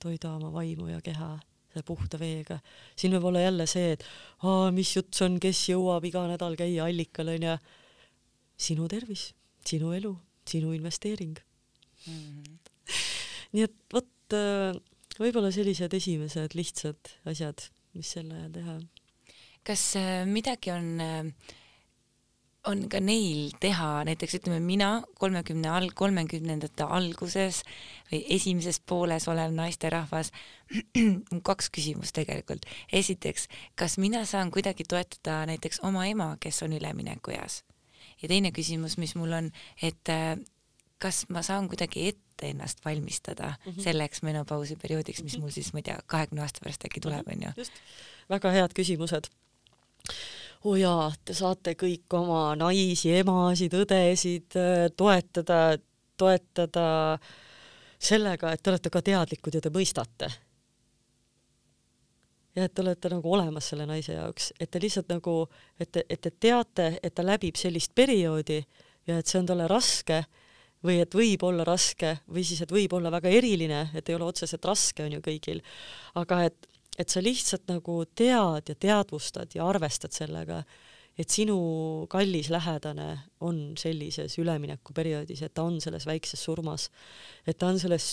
[0.03, 1.37] toida oma vaimu ja keha
[1.75, 2.61] selle puhta veega.
[2.97, 4.05] siin võib olla jälle see, et
[4.47, 7.57] aa, mis jutt see on, kes jõuab iga nädal käia allikal onju.
[8.57, 9.33] sinu tervis,
[9.67, 10.15] sinu elu,
[10.47, 11.39] sinu investeering
[12.07, 12.15] mm.
[12.15, 12.59] -hmm.
[13.55, 14.77] nii et vot äh,
[15.19, 18.79] võib-olla sellised esimesed lihtsad asjad, mis sel ajal teha.
[19.65, 21.27] kas äh, midagi on äh,
[22.69, 27.63] on ka neil teha, näiteks ütleme mina kolmekümne all, kolmekümnendate alguses
[28.11, 30.33] või esimeses pooles olev naisterahvas,
[31.49, 32.67] kaks küsimust tegelikult.
[32.93, 37.63] esiteks, kas mina saan kuidagi toetada näiteks oma ema, kes on üleminekueas?
[38.23, 39.51] ja teine küsimus, mis mul on,
[39.83, 40.39] et äh,
[41.03, 43.83] kas ma saan kuidagi ette ennast valmistada mm -hmm.
[43.83, 47.53] selleks menopausi perioodiks, mis mul siis, ma ei tea, kahekümne aasta pärast äkki tuleb, onju.
[47.57, 47.73] just,
[48.31, 49.29] väga head küsimused
[50.65, 55.77] oo oh jaa, te saate kõik oma naisi, emasid, õdesid äh, toetada,
[56.17, 56.87] toetada
[58.01, 60.31] sellega, et te olete ka teadlikud ja te mõistate.
[62.55, 65.49] ja et te olete nagu olemas selle naise jaoks, et te lihtsalt nagu,
[65.81, 68.61] et te, et te teate, et ta läbib sellist perioodi
[69.07, 70.23] ja et see on talle raske
[70.85, 74.29] või et võib olla raske või siis, et võib olla väga eriline, et ei ole
[74.29, 75.61] otseselt raske, on ju kõigil,
[76.15, 76.69] aga et
[76.99, 80.63] et sa lihtsalt nagu tead ja teadvustad ja arvestad sellega,
[81.19, 81.57] et sinu
[82.11, 83.09] kallis lähedane
[83.47, 86.89] on sellises üleminekuperioodis, et ta on selles väikses surmas,
[87.47, 88.07] et ta on selles,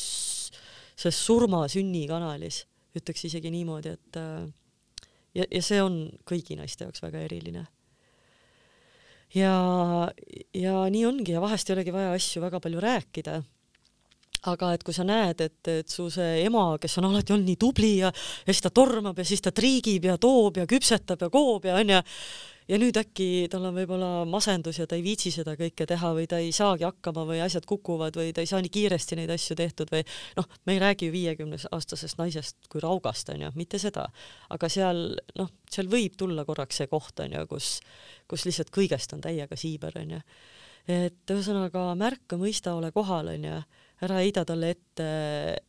[0.96, 2.65] selles surma sünnikanalis,
[2.98, 4.50] ütleks isegi niimoodi, et äh,
[5.38, 7.65] ja, ja see on kõigi naiste jaoks väga eriline.
[9.34, 9.56] ja,
[10.54, 13.41] ja nii ongi ja vahest ei olegi vaja asju väga palju rääkida
[14.49, 17.60] aga et kui sa näed, et, et su see ema, kes on alati olnud nii
[17.62, 21.30] tubli ja, ja siis ta tormab ja siis ta triigib ja toob ja küpsetab ja
[21.34, 21.99] koob ja onju,
[22.71, 26.25] ja nüüd äkki tal on võib-olla masendus ja ta ei viitsi seda kõike teha või
[26.30, 29.58] ta ei saagi hakkama või asjad kukuvad või ta ei saa nii kiiresti neid asju
[29.60, 30.01] tehtud või
[30.38, 34.08] noh, me ei räägi ju viiekümne aastasest naisest kui raugast onju, mitte seda,
[34.49, 35.04] aga seal
[35.38, 37.75] noh, seal võib tulla korraks see koht onju, kus,
[38.30, 40.21] kus lihtsalt kõigest on täiega siiber onju.
[40.89, 43.62] et ühesõnaga märka, mõista, ole kohal onju
[44.01, 45.07] ära heida talle ette,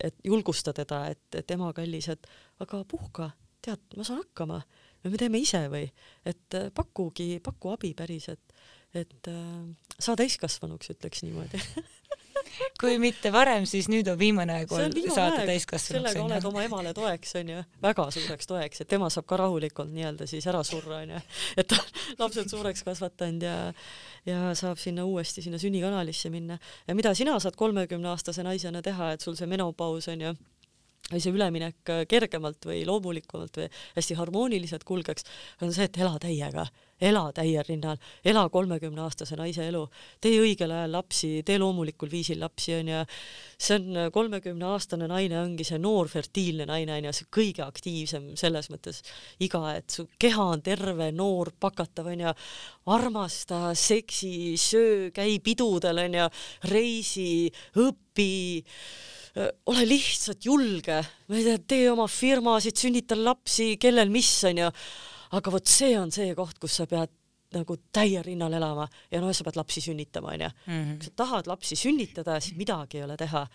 [0.01, 2.29] et julgusta teda, et, et ema kallis, et
[2.65, 3.31] aga puhka,
[3.63, 4.63] tead, ma saan hakkama
[5.03, 5.87] või me teeme ise või,
[6.29, 8.55] et äh, pakugi, paku abi päris, et,
[8.95, 11.61] et äh, saa täiskasvanuks, ütleks niimoodi
[12.81, 15.89] kui mitte varem, siis nüüd on viimane aeg saada täiskasvanuks.
[15.89, 20.29] sellega oled oma emale toeks, onju, väga suureks toeks, et tema saab ka rahulikult nii-öelda
[20.31, 21.21] siis ära surra, onju.
[21.57, 21.79] et ta
[22.23, 23.59] lapsed suureks kasvatanud ja,
[24.29, 26.59] ja saab sinna uuesti sinna sünnikanalisse minna.
[26.87, 30.35] ja mida sina saad kolmekümne aastase naisena teha, et sul see menopaus onju
[31.13, 35.27] või see üleminek äh, kergemalt või loomulikumalt või hästi harmooniliselt kulgeks,
[35.63, 36.67] on see, et ela täiega,
[37.03, 39.83] ela täiel rinnal, ela kolmekümneaastase naise elu,
[40.23, 43.03] tee õigel ajal lapsi, tee loomulikul viisil lapsi, onju.
[43.59, 48.71] see on äh, kolmekümneaastane naine, ongi see noor fertiilne naine, onju, see kõige aktiivsem selles
[48.71, 49.03] mõttes.
[49.43, 52.35] Iga, et su keha on terve, noor, pakatav, onju,
[52.95, 56.29] armasta, seksi, söö, käi pidudel, onju,
[56.71, 57.33] reisi,
[57.83, 58.33] õpi.
[59.73, 64.69] Ole lihtsalt julge, ma ei tea, tee oma firmasid, sünnita lapsi, kellel mis onju.
[65.33, 67.11] Aga vot see on see koht, kus sa pead
[67.53, 70.49] nagu täiel rinnal elama ja noh, sa pead lapsi sünnitama onju.
[70.67, 70.95] Mhm.
[70.99, 73.47] kui sa tahad lapsi sünnitada, siis midagi ei ole teha.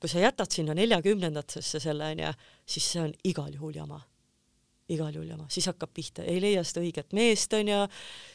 [0.00, 2.34] kui sa jätad sinna neljakümnendatesse selle onju,
[2.66, 4.00] siis see on igal juhul jama
[4.88, 7.78] igal juhul jama, siis hakkab pihta, ei leia seda õiget meest, onju,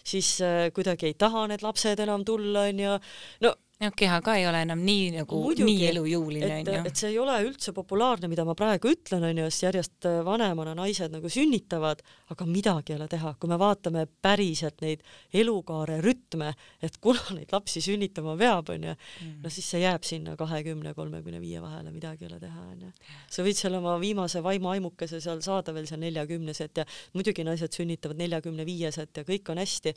[0.04, 2.98] siis äh, kuidagi ei taha need lapsed enam tulla, onju.
[3.46, 6.76] no noh, keha ka ei ole enam nii nagu Muidugi, nii elujõuline onju.
[6.88, 10.76] et see ei ole üldse populaarne, mida ma praegu ütlen onju, sest järjest äh, vanemana
[10.78, 15.02] naised nagu sünnitavad, aga midagi ei ole teha, kui me vaatame päriselt neid
[15.42, 16.52] elukaare rütme,
[16.84, 21.42] et kuna neid lapsi sünnitama peab onju mm., no siis see jääb sinna kahekümne, kolmekümne
[21.42, 22.92] viie vahele, midagi ei ole teha onju.
[23.32, 28.22] sa võid seal oma viimase vaimuaimukese seal saada veel seal neljakümneset ja muidugi naised sünnitavad
[28.22, 29.96] neljakümne viieset ja kõik on hästi,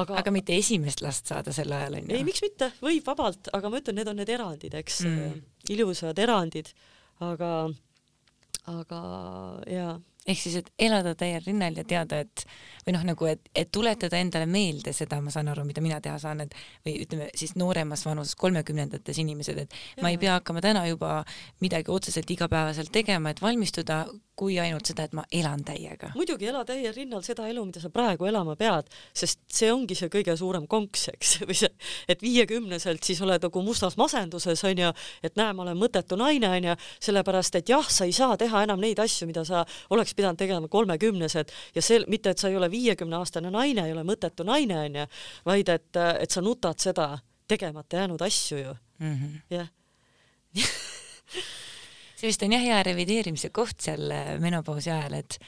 [0.00, 2.14] aga aga mitte esimest last saada sel ajal onju?
[2.14, 5.44] ei, miks mitte, võib vabalt vabalt, aga ma ütlen, need on need erandid, eks mm.,
[5.74, 6.72] ilusad erandid,
[7.24, 7.52] aga,
[8.70, 9.04] aga
[9.70, 12.44] jaa ehk siis, et elada täiel rinnal ja teada, et
[12.86, 16.16] või noh, nagu et, et tuletada endale meelde seda, ma saan aru, mida mina teha
[16.20, 16.56] saan, et
[16.86, 20.04] või ütleme siis nooremas vanuses, kolmekümnendates inimesed, et ja.
[20.04, 21.18] ma ei pea hakkama täna juba
[21.64, 24.04] midagi otseselt igapäevaselt tegema, et valmistuda
[24.36, 26.10] kui ainult seda, et ma elan täiega.
[26.16, 30.10] muidugi ela täiel rinnal seda elu, mida sa praegu elama pead, sest see ongi see
[30.12, 31.70] kõige suurem konks, eks, või see,
[32.10, 34.90] et viiekümneselt siis oled nagu mustas masenduses onju,
[35.22, 38.82] et näe, ma olen mõttetu naine onju, sellepärast et jah, sa ei saa teha enam
[38.82, 39.62] neid asju, mida sa
[39.94, 43.94] oleks pidanud tegema kolmekümnesed ja see mitte, et sa ei ole viiekümne aastane naine, ei
[43.94, 45.06] ole mõttetu naine onju,
[45.46, 47.12] vaid et, et sa nutad seda
[47.48, 48.74] tegemata jäänud asju ju.
[48.98, 49.40] Mm -hmm..
[49.50, 49.68] jah
[52.14, 55.38] see vist on jah hea revideerimise koht seal äh, menopausi ajal, et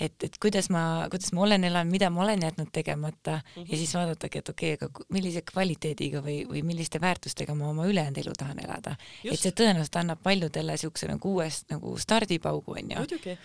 [0.00, 3.66] et, et kuidas ma, kuidas ma olen elanud, mida ma olen jätnud tegemata mm -hmm.
[3.70, 7.86] ja siis vaadatagi, et okei okay,, aga millise kvaliteediga või, või milliste väärtustega ma oma
[7.86, 8.96] ülejäänud elu tahan elada.
[9.24, 12.96] et see tõenäoliselt annab paljudele siukse nagu uuest nagu stardipaugu onju.
[12.96, 13.38] muidugi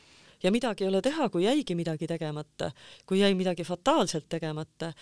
[0.44, 2.72] ja midagi ei ole teha, kui jäigi midagi tegemata,
[3.06, 4.94] kui jäi midagi fataalselt tegemata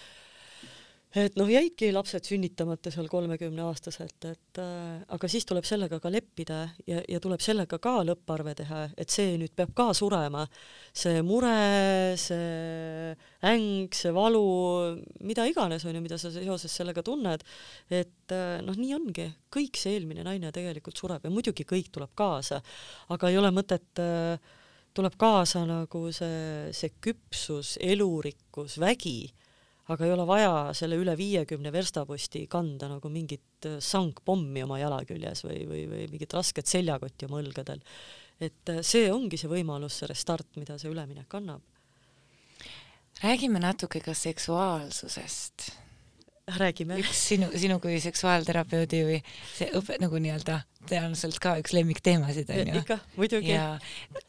[1.18, 6.60] et noh, jäidki lapsed sünnitamata seal kolmekümneaastaselt, et äh, aga siis tuleb sellega ka leppida
[6.86, 10.46] ja, ja tuleb sellega ka lõpparve teha, et see nüüd peab ka surema.
[10.94, 13.16] see mure, see
[13.50, 14.44] äng, see valu,
[15.26, 17.46] mida iganes on ju, mida sa seoses sellega tunned,
[17.90, 22.14] et äh, noh, nii ongi, kõik see eelmine naine tegelikult sureb ja muidugi kõik tuleb
[22.14, 22.62] kaasa,
[23.10, 24.38] aga ei ole mõtet äh,
[24.94, 29.24] tuleb kaasa nagu see, see küpsus, elurikkus, vägi
[29.90, 35.02] aga ei ole vaja selle üle viiekümne verstaposti kanda nagu mingit äh, sangpommi oma jala
[35.10, 37.82] küljes või, või, või mingit rasket seljakotti oma õlgadel.
[38.40, 41.62] et äh, see ongi see võimalus, see restart, mida see üleminek annab.
[43.24, 45.72] räägime natuke ka seksuaalsusest
[46.58, 46.98] räägime.
[47.02, 49.22] üks sinu, sinu kui seksuaalterapeudi või
[49.54, 50.60] see õpe nagu nii-öelda
[50.90, 52.82] tõenäoliselt ka üks lemmikteemasid onju.
[52.82, 53.52] ikka, muidugi.
[53.52, 53.78] ja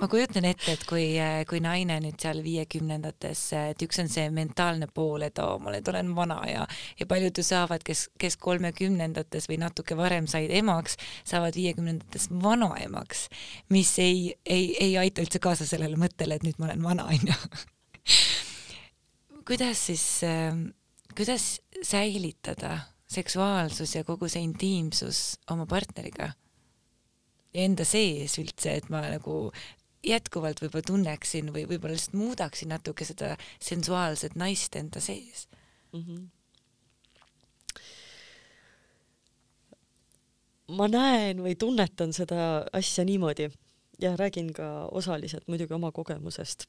[0.00, 1.04] ma kujutan ette, et kui,
[1.48, 5.88] kui naine nüüd seal viiekümnendates, et üks on see mentaalne pool, et oo, ma nüüd
[5.92, 6.66] olen vana ja,
[7.00, 13.20] ja paljud ju saavad, kes, kes kolmekümnendates või natuke varem said emaks, saavad viiekümnendates vanaemaks,
[13.70, 17.36] mis ei, ei, ei aita üldse kaasa sellele mõttele, et nüüd ma olen vana onju
[19.50, 20.54] kuidas siis äh,
[21.16, 22.78] kuidas säilitada
[23.10, 26.30] seksuaalsus ja kogu see intiimsus oma partneriga
[27.54, 29.52] ja enda sees üldse, et ma nagu
[30.06, 35.48] jätkuvalt võib-olla tunneksin või võib-olla lihtsalt muudaksin natuke seda sensuaalset naist enda sees
[35.92, 36.00] mm.
[36.00, 36.28] -hmm.
[40.78, 43.50] ma näen või tunnetan seda asja niimoodi
[44.00, 46.66] ja räägin ka osaliselt muidugi oma kogemusest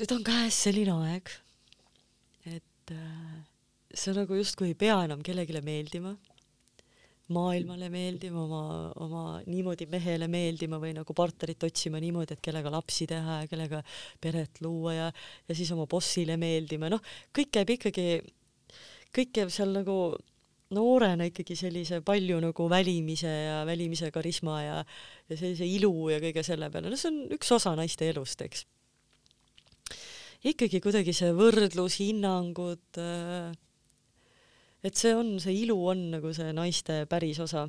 [0.00, 1.30] nüüd on käes selline aeg,
[2.50, 3.34] et äh,
[3.94, 6.14] sa nagu justkui ei pea enam kellelegi meeldima,
[7.34, 8.64] maailmale meeldima, oma,
[9.00, 13.80] oma niimoodi mehele meeldima või nagu partnerit otsima niimoodi, et kellega lapsi teha ja kellega
[14.20, 15.08] peret luua ja,
[15.48, 18.08] ja siis oma bossile meeldima, noh, kõik käib ikkagi,
[19.14, 19.96] kõik käib seal nagu
[20.74, 24.78] noorena ikkagi sellise palju nagu välimise ja välimise karisma ja,
[25.30, 28.66] ja sellise ilu ja kõige selle peale, no see on üks osa naiste elust, eks
[30.44, 33.54] ikkagi kuidagi see võrdlus, hinnangud äh,,
[34.84, 37.64] et see on, see ilu on nagu see naiste päris osa.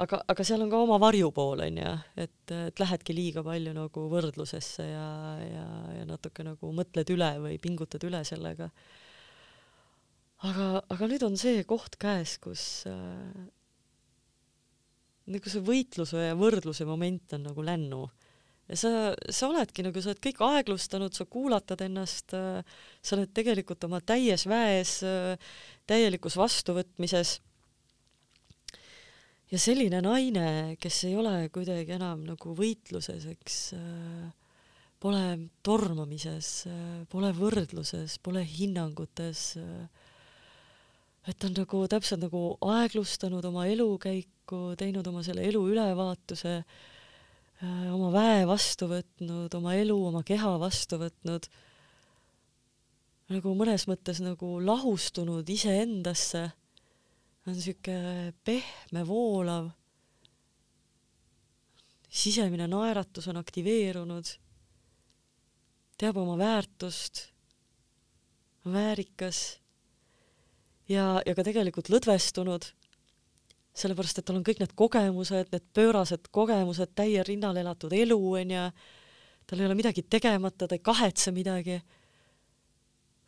[0.00, 4.88] aga, aga seal on ka oma varjupool onju, et, et lähedki liiga palju nagu võrdlusesse
[4.88, 5.08] ja,
[5.44, 5.66] ja,
[5.98, 8.70] ja natuke nagu mõtled üle või pingutad üle sellega.
[10.48, 13.44] aga, aga nüüd on see koht käes, kus äh,
[15.28, 18.06] nagu see võitluse ja võrdluse moment on nagu lännu
[18.72, 18.90] ja sa,
[19.28, 24.46] sa oledki nagu, sa oled kõik aeglustanud, sa kuulatad ennast, sa oled tegelikult oma täies
[24.48, 25.00] väes,
[25.88, 27.40] täielikus vastuvõtmises.
[29.52, 33.58] ja selline naine, kes ei ole kuidagi enam nagu võitluses, eks,
[35.02, 35.24] pole
[35.66, 36.52] tormamises,
[37.12, 39.42] pole võrdluses, pole hinnangutes,
[41.28, 46.91] et ta on nagu täpselt nagu aeglustanud oma elukäiku, teinud oma selle elu ülevaatuse Äh,
[47.62, 51.46] oma väe vastu võtnud, oma elu, oma keha vastu võtnud,
[53.32, 56.48] nagu mõnes mõttes nagu lahustunud iseendasse,
[57.46, 57.94] on sihuke
[58.46, 59.70] pehme, voolav,
[62.12, 64.34] sisemine naeratus on aktiveerunud,
[65.98, 67.28] teab oma väärtust,
[68.66, 69.58] väärikas.
[70.90, 72.66] Ja, ja ka tegelikult lõdvestunud
[73.72, 78.66] sellepärast et tal on kõik need kogemused, need pöörased kogemused, täie rinnal elatud elu, onju,
[79.48, 81.80] tal ei ole midagi tegemata, ta ei kahetse midagi.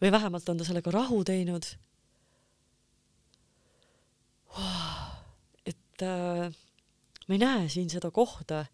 [0.03, 1.65] või vähemalt on ta sellega rahu teinud.
[5.67, 6.53] et äh,
[7.27, 8.65] ma ei näe siin seda kohta,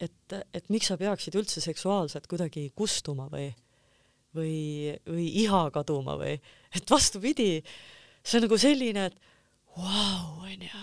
[0.00, 3.50] et, et miks sa peaksid üldse seksuaalselt kuidagi kustuma või,
[4.36, 6.38] või, või iha kaduma või,
[6.72, 7.58] et vastupidi,
[8.22, 9.27] see on nagu selline, et
[9.78, 10.82] vau, onju,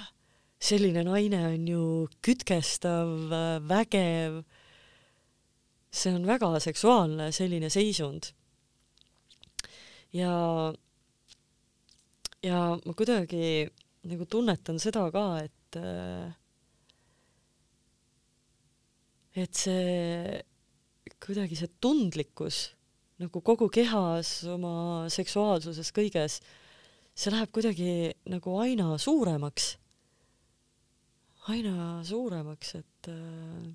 [0.61, 1.83] selline naine on ju
[2.25, 3.11] kütkestav,
[3.67, 4.43] vägev.
[5.95, 8.31] see on väga seksuaalne selline seisund.
[10.13, 10.73] ja,
[12.43, 13.69] ja ma kuidagi
[14.05, 15.79] nagu tunnetan seda ka, et
[19.35, 20.41] et see
[21.19, 22.69] kuidagi see tundlikkus
[23.21, 26.39] nagu kogu kehas, oma seksuaalsuses, kõiges
[27.15, 27.89] see läheb kuidagi
[28.31, 29.71] nagu aina suuremaks,
[31.51, 33.69] aina suuremaks, et äh,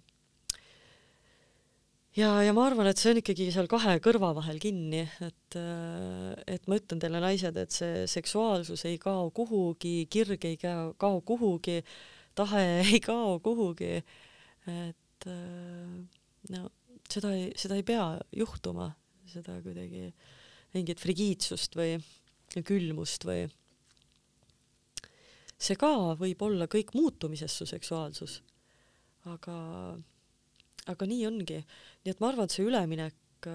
[2.18, 6.34] ja, ja ma arvan, et see on ikkagi seal kahe kõrva vahel kinni, et, äh,
[6.52, 11.22] et ma ütlen teile, naised, et see seksuaalsus ei kao kuhugi, kirg ei kao, kao
[11.32, 11.80] kuhugi,
[12.36, 13.94] tahe ei kao kuhugi,
[14.68, 15.96] et äh,
[16.52, 16.68] no
[17.10, 18.92] seda ei, seda ei pea juhtuma,
[19.30, 20.10] seda kuidagi
[20.74, 21.96] mingit frigiidsust või
[22.66, 23.44] külmust või
[25.60, 28.40] see ka võib olla kõik muutumises, su seksuaalsus.
[29.28, 29.56] aga,
[30.88, 31.60] aga nii ongi.
[32.04, 33.48] nii et ma arvan, et see üleminek,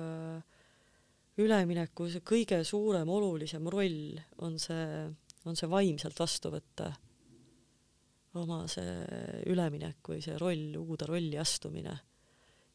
[1.41, 5.09] ülemineku see kõige suurem, olulisem roll on see,
[5.45, 6.93] on see vaimselt vastu võtta
[8.35, 11.95] oma see üleminek või see roll, uude rolli astumine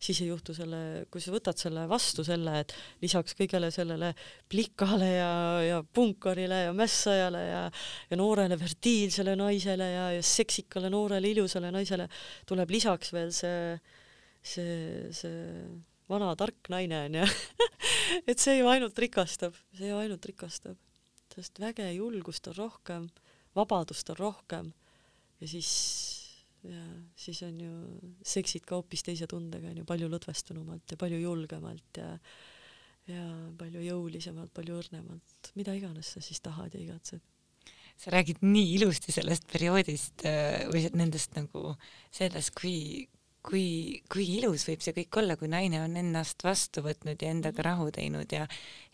[0.01, 0.80] siis ei juhtu selle,
[1.12, 2.72] kui sa võtad selle vastu selle, et
[3.03, 4.14] lisaks kõigele sellele
[4.48, 5.32] plikale ja,
[5.64, 7.62] ja punkarile ja mässajale ja,
[8.11, 12.09] ja noorele fertiilsele naisele ja, ja seksikale noorele ilusale naisele
[12.48, 13.76] tuleb lisaks veel see,
[14.40, 15.68] see, see
[16.11, 17.26] vana tark naine onju
[18.30, 20.78] et see ju ainult rikastab, see ju ainult rikastab,
[21.34, 23.11] sest väge, julgust on rohkem,
[23.57, 24.72] vabadust on rohkem.
[25.40, 25.70] Ja siis
[26.65, 26.85] ja
[27.17, 27.75] siis on ju
[28.27, 32.15] seksid ka hoopis teise tundega, on ju, palju lõdvestunumalt ja palju julgemalt ja
[33.11, 33.27] ja
[33.59, 37.23] palju jõulisemalt, palju õrnemalt, mida iganes sa siis tahad ja igatsed.
[38.01, 41.75] sa räägid nii ilusti sellest perioodist äh, või nendest nagu
[42.11, 43.09] sellest, kui,
[43.45, 47.67] kui, kui ilus võib see kõik olla, kui naine on ennast vastu võtnud ja endaga
[47.67, 48.47] rahu teinud ja,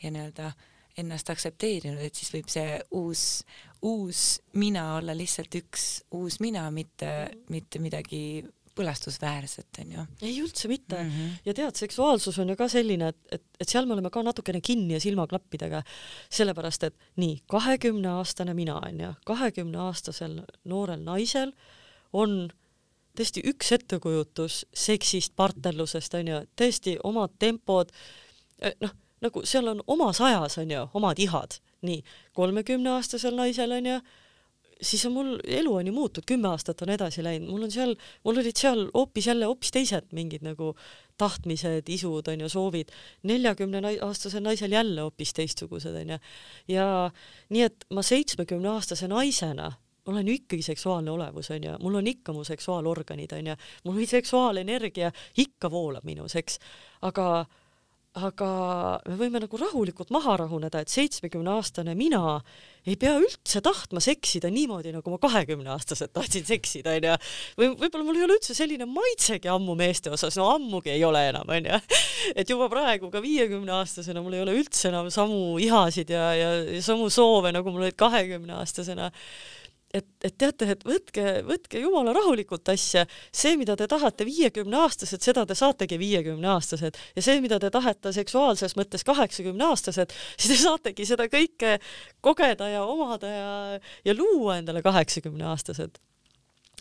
[0.03, 0.51] ja nii-öelda
[0.97, 3.45] ennast aktsepteerinud, et siis võib see uus,
[3.87, 7.13] uus mina olla lihtsalt üks uus mina, mitte,
[7.53, 8.45] mitte midagi
[8.77, 10.05] põlastusväärset, onju.
[10.21, 11.11] ei üldse mitte mm.
[11.11, 11.37] -hmm.
[11.47, 14.61] ja tead, seksuaalsus on ju ka selline, et, et, et seal me oleme ka natukene
[14.61, 15.83] kinni ja silmaklappidega,
[16.31, 21.55] sellepärast et nii, kahekümneaastane mina onju, kahekümne aastasel noorel naisel
[22.13, 22.51] on
[23.17, 27.93] tõesti üks ettekujutus seksist, partnerlusest onju, tõesti omad tempod,
[28.61, 28.93] eh, noh
[29.25, 31.57] nagu seal on omas ajas on ju omad ihad,
[31.87, 32.03] nii
[32.37, 33.99] kolmekümneaastasel naisel on ju,
[34.83, 37.95] siis on mul elu on ju muutunud, kümme aastat on edasi läinud, mul on seal,
[38.25, 40.75] mul olid seal hoopis jälle hoopis teised mingid nagu
[41.19, 42.93] tahtmised, isud on ju, soovid.
[43.23, 46.21] neljakümne aastasel naisel jälle hoopis teistsugused on ju.
[46.69, 47.11] ja
[47.49, 49.73] nii et ma seitsmekümne aastase naisena
[50.07, 55.11] olen ju ikkagi seksuaalne olevus onju, mul on ikka mu seksuaalorganid onju, mul seksuaalenergia
[55.43, 56.61] ikka voolab minus, eks,
[57.03, 57.47] aga
[58.17, 58.49] aga
[59.05, 62.39] me võime nagu rahulikult maha rahuneda, et seitsmekümneaastane mina
[62.87, 67.17] ei pea üldse tahtma seksida niimoodi, nagu ma kahekümneaastaselt tahtsin seksida, onju.
[67.59, 71.27] või võib-olla mul ei ole üldse selline maitsegi ammu meeste osas, no ammugi ei ole
[71.33, 71.81] enam, onju.
[72.39, 76.83] et juba praegu ka viiekümneaastasena mul ei ole üldse enam samu ihasid ja, ja, ja
[76.85, 79.11] samu soove, nagu mul olid kahekümneaastasena
[79.97, 85.47] et, et teate, et võtke, võtke jumala rahulikult asja, see, mida te tahate viiekümneaastased, seda
[85.49, 86.99] te saategi viiekümneaastased.
[87.17, 91.79] Ja see, mida te tahate seksuaalses mõttes kaheksakümneaastased, siis te saategi seda kõike
[92.25, 93.51] kogeda ja omada ja,
[94.07, 96.01] ja luua endale kaheksakümneaastased.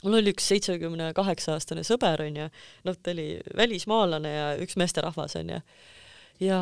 [0.04, 2.50] Mul oli üks seitsmekümne kaheksa aastane sõber onju,
[2.86, 5.62] noh, ta oli välismaalane ja üks meesterahvas onju.
[5.64, 5.96] ja
[6.44, 6.60] ja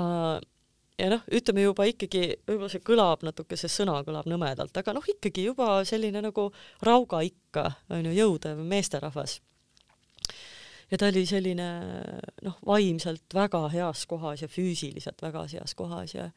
[1.02, 5.48] noh, ütleme juba ikkagi, võib-olla see kõlab natuke, see sõna kõlab nõmedalt, aga noh, ikkagi
[5.48, 6.50] juba selline nagu
[6.86, 9.40] rauga ikka, on ju, jõudev meesterahvas.
[10.92, 11.70] ja ta oli selline
[12.46, 16.30] noh, vaimselt väga heas kohas ja füüsiliselt väga heas kohas ja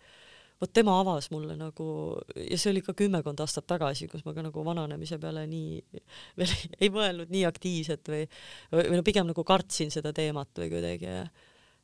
[0.61, 4.46] vot tema avas mulle nagu, ja see oli ka kümmekond aastat tagasi, kus ma ka
[4.46, 5.82] nagu vananemise peale nii
[6.40, 8.24] veel ei mõelnud nii aktiivselt või,
[8.72, 11.26] või no pigem nagu kartsin seda teemat või kuidagi ja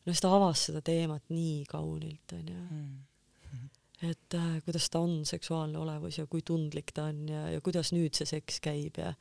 [0.03, 2.59] no siis ta avas seda teemat nii kaunilt, onju.
[2.71, 3.69] Mm..
[4.11, 7.93] et äh, kuidas ta on seksuaalne olevus ja kui tundlik ta on ja, ja kuidas
[7.95, 9.15] nüüd see seks käib ja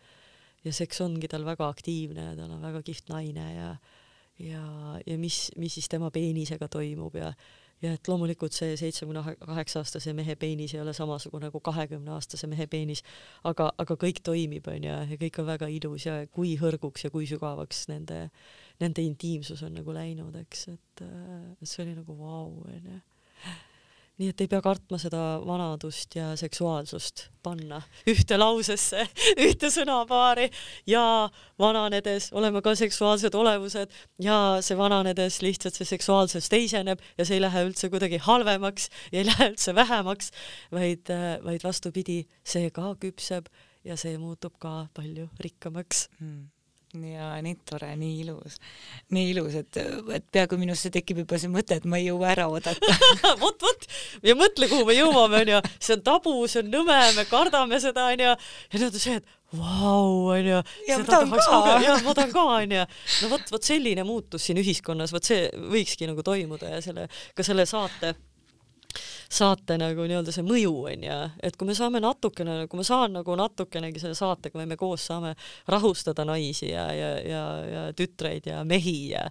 [0.62, 3.76] ja seks ongi tal väga aktiivne ja tal on väga kihvt naine ja
[4.42, 4.64] ja,
[5.06, 7.34] ja mis, mis siis tema peenisega toimub ja
[7.82, 12.46] ja et loomulikult see seitsmekümne kaheksa aastase mehe peenis ei ole samasugune nagu kahekümne aastase
[12.50, 13.02] mehe peenis,
[13.48, 17.26] aga, aga kõik toimib, onju, ja kõik on väga ilus ja kui hõrguks ja kui
[17.30, 18.28] sügavaks nende
[18.82, 21.04] nende intiimsus on nagu läinud, eks, et
[21.64, 23.02] see oli nagu vau, onju.
[24.22, 27.80] nii et ei pea kartma seda vanadust ja seksuaalsust panna
[28.12, 29.08] ühte lausesse,
[29.48, 30.46] ühte sõnapaari.
[30.90, 31.02] Ja
[31.62, 37.46] vananedes oleme ka seksuaalsed olevused ja see vananedes lihtsalt see seksuaalsus teiseneb ja see ei
[37.48, 40.30] lähe üldse kuidagi halvemaks ja ei lähe üldse vähemaks,
[40.70, 41.10] vaid,
[41.48, 43.50] vaid vastupidi, see ka küpseb
[43.88, 46.10] ja see muutub ka palju rikkamaks.
[46.22, 46.50] Mm
[46.94, 48.58] ja nii tore, nii ilus,
[49.16, 49.80] nii ilus, et,
[50.18, 52.96] et peaaegu minusse tekib juba see mõte, et ma ei jõua ära oodata
[53.44, 53.88] vot, vot
[54.28, 58.10] ja mõtle, kuhu me jõuame, onju, see on tabu, see on nõme, me kardame seda,
[58.16, 60.64] onju, ja nüüd on see, et vau, onju.
[60.88, 61.78] ja ma tahan ka.
[61.86, 62.84] ja ma tahan ka, onju.
[63.24, 67.48] no vot, vot selline muutus siin ühiskonnas, vot see võikski nagu toimuda ja selle, ka
[67.48, 68.16] selle saate
[69.32, 73.36] saate nagu nii-öelda see mõju onju, et kui me saame natukene, kui ma saan nagu
[73.40, 75.34] natukenegi selle saatega või me koos saame
[75.72, 79.28] rahustada naisi ja, ja, ja, ja tütreid ja mehi ja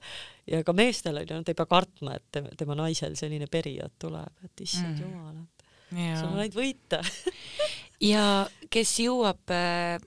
[0.51, 4.45] ja ka meestel onju, nad ei pea kartma, et tema, tema naisel selline periood tuleb,
[4.45, 5.05] et issand mm.
[5.05, 7.03] jumal, et sul on ainult võita.
[8.01, 10.01] Ja kes jõuab äh,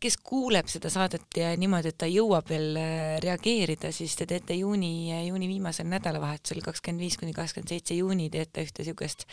[0.00, 4.54] kes kuuleb seda saadet ja niimoodi, et ta jõuab veel äh, reageerida, siis te teete
[4.58, 9.26] juuni, juuni viimasel nädalavahetusel, kakskümmend viis kuni kakskümmend seitse juuni teete ühte niisugust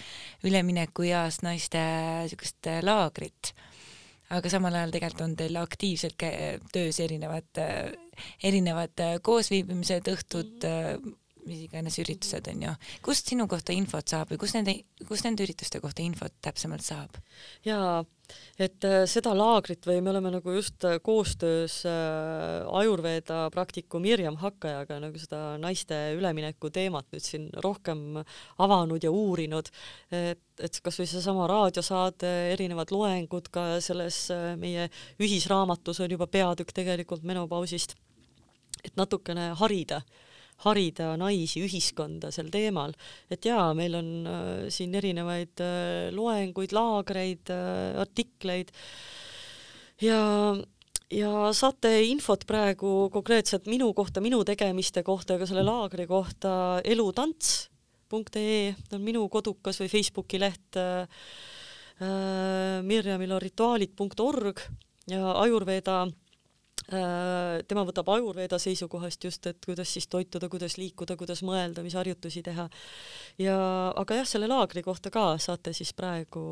[0.48, 1.84] üleminekueas naiste
[2.24, 3.54] niisugust äh, laagrit.
[4.30, 6.24] aga samal ajal tegelikult on teil aktiivselt
[6.74, 7.94] töös erinevad, äh,
[8.44, 11.16] erinevad koosviibimised, õhtud mm, -hmm
[11.48, 12.76] mis iganes üritused on ju,
[13.06, 17.18] kust sinu kohta infot saab või kus nende, kus nende ürituste kohta infot täpsemalt saab?
[17.66, 18.04] jaa,
[18.60, 24.38] et äh, seda laagrit või me oleme nagu just äh, koostöös äh, Ajurveeda praktiku Mirjam
[24.42, 28.20] Hakkajaga nagu seda naiste ülemineku teemat nüüd siin rohkem
[28.64, 29.72] avanud ja uurinud,
[30.12, 34.26] et, et kasvõi seesama raadiosaade, erinevad loengud ka selles
[34.60, 34.90] meie
[35.22, 37.96] ühisraamatus on juba peatükk tegelikult menopausist,
[38.84, 40.02] et natukene harida
[40.66, 42.96] harida naisi, ühiskonda sel teemal.
[43.30, 48.74] et jaa, meil on äh, siin erinevaid äh, loenguid, laagreid äh,, artikleid
[50.02, 50.22] ja
[51.14, 56.82] ja saate infot praegu konkreetselt minu kohta, minu tegemiste kohta ja ka selle laagri kohta
[56.84, 61.08] elutants.ee on minu kodukas või Facebooki leht äh,
[62.02, 64.66] äh Mirjamil on rituaalid.org
[65.08, 66.27] ja Ajurveeda Äh,
[66.88, 72.44] tema võtab ajurveeda seisukohast just, et kuidas siis toituda, kuidas liikuda, kuidas mõelda, mis harjutusi
[72.46, 72.70] teha.
[73.44, 73.58] ja
[73.92, 76.44] aga jah, selle laagri kohta ka saate siis praegu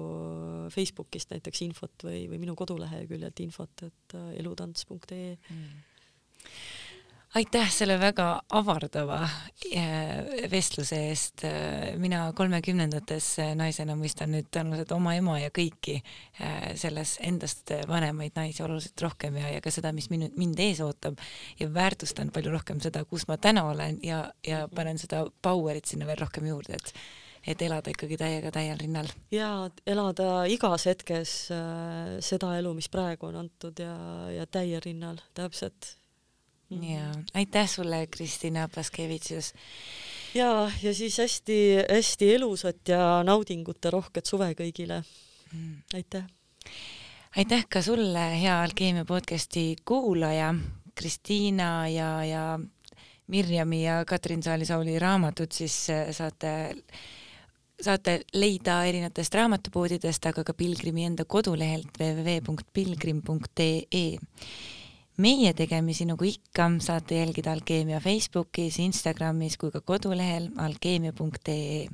[0.76, 5.94] Facebookist näiteks infot või, või minu koduleheküljelt infot, et äh, elutants.ee mm
[7.36, 8.26] aitäh selle väga
[8.56, 11.44] avardava äh, vestluse eest.
[12.00, 13.28] mina kolmekümnendates
[13.60, 19.40] naisena mõistan nüüd tõenäoliselt oma ema ja kõiki äh, selles endast vanemaid naisi oluliselt rohkem
[19.42, 21.20] ja, ja ka seda, mis mind, mind ees ootab
[21.60, 26.08] ja väärtustan palju rohkem seda, kus ma täna olen ja, ja panen seda power'it sinna
[26.08, 26.96] veel rohkem juurde, et
[27.46, 29.12] et elada ikkagi täiega täiel rinnal.
[29.32, 33.94] ja elada igas hetkes äh, seda elu, mis praegu on antud ja,
[34.34, 35.98] ja täiel rinnal, täpselt
[36.70, 39.53] ja aitäh sulle, Kristina Paskevitšus
[40.36, 45.03] ja, ja siis hästi-hästi elusat ja naudingute rohket suve kõigile.
[45.93, 46.24] aitäh!
[47.38, 50.55] aitäh ka sulle, hea Alkeemia podcasti kuulaja,
[50.95, 52.59] Kristiina ja, ja
[53.28, 56.76] Mirjami ja Katrin Saali-Sauli raamatud siis äh, saate
[57.82, 64.18] saate leida erinevatest raamatupoodidest, aga ka Pilgrimi enda kodulehelt www.pilgrim.ee
[65.18, 71.88] meie tegemisi, nagu ikka, saate jälgida Alkeemia Facebookis, Instagramis kui ka kodulehel alkeemia.ee.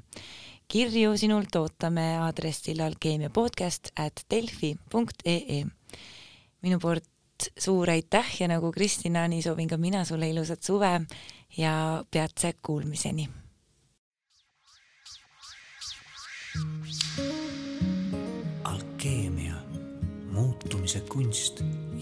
[0.67, 5.63] kirju sinult ootame aadressil alkeemiapodcast at delfi.ee.
[6.61, 11.01] minu poolt suur aitäh ja nagu Kristina, nii soovin ka mina sulle ilusat suve
[11.57, 13.30] ja peatse kuulmiseni
[18.63, 19.55] alkeemia,
[20.32, 21.63] muutumise kunst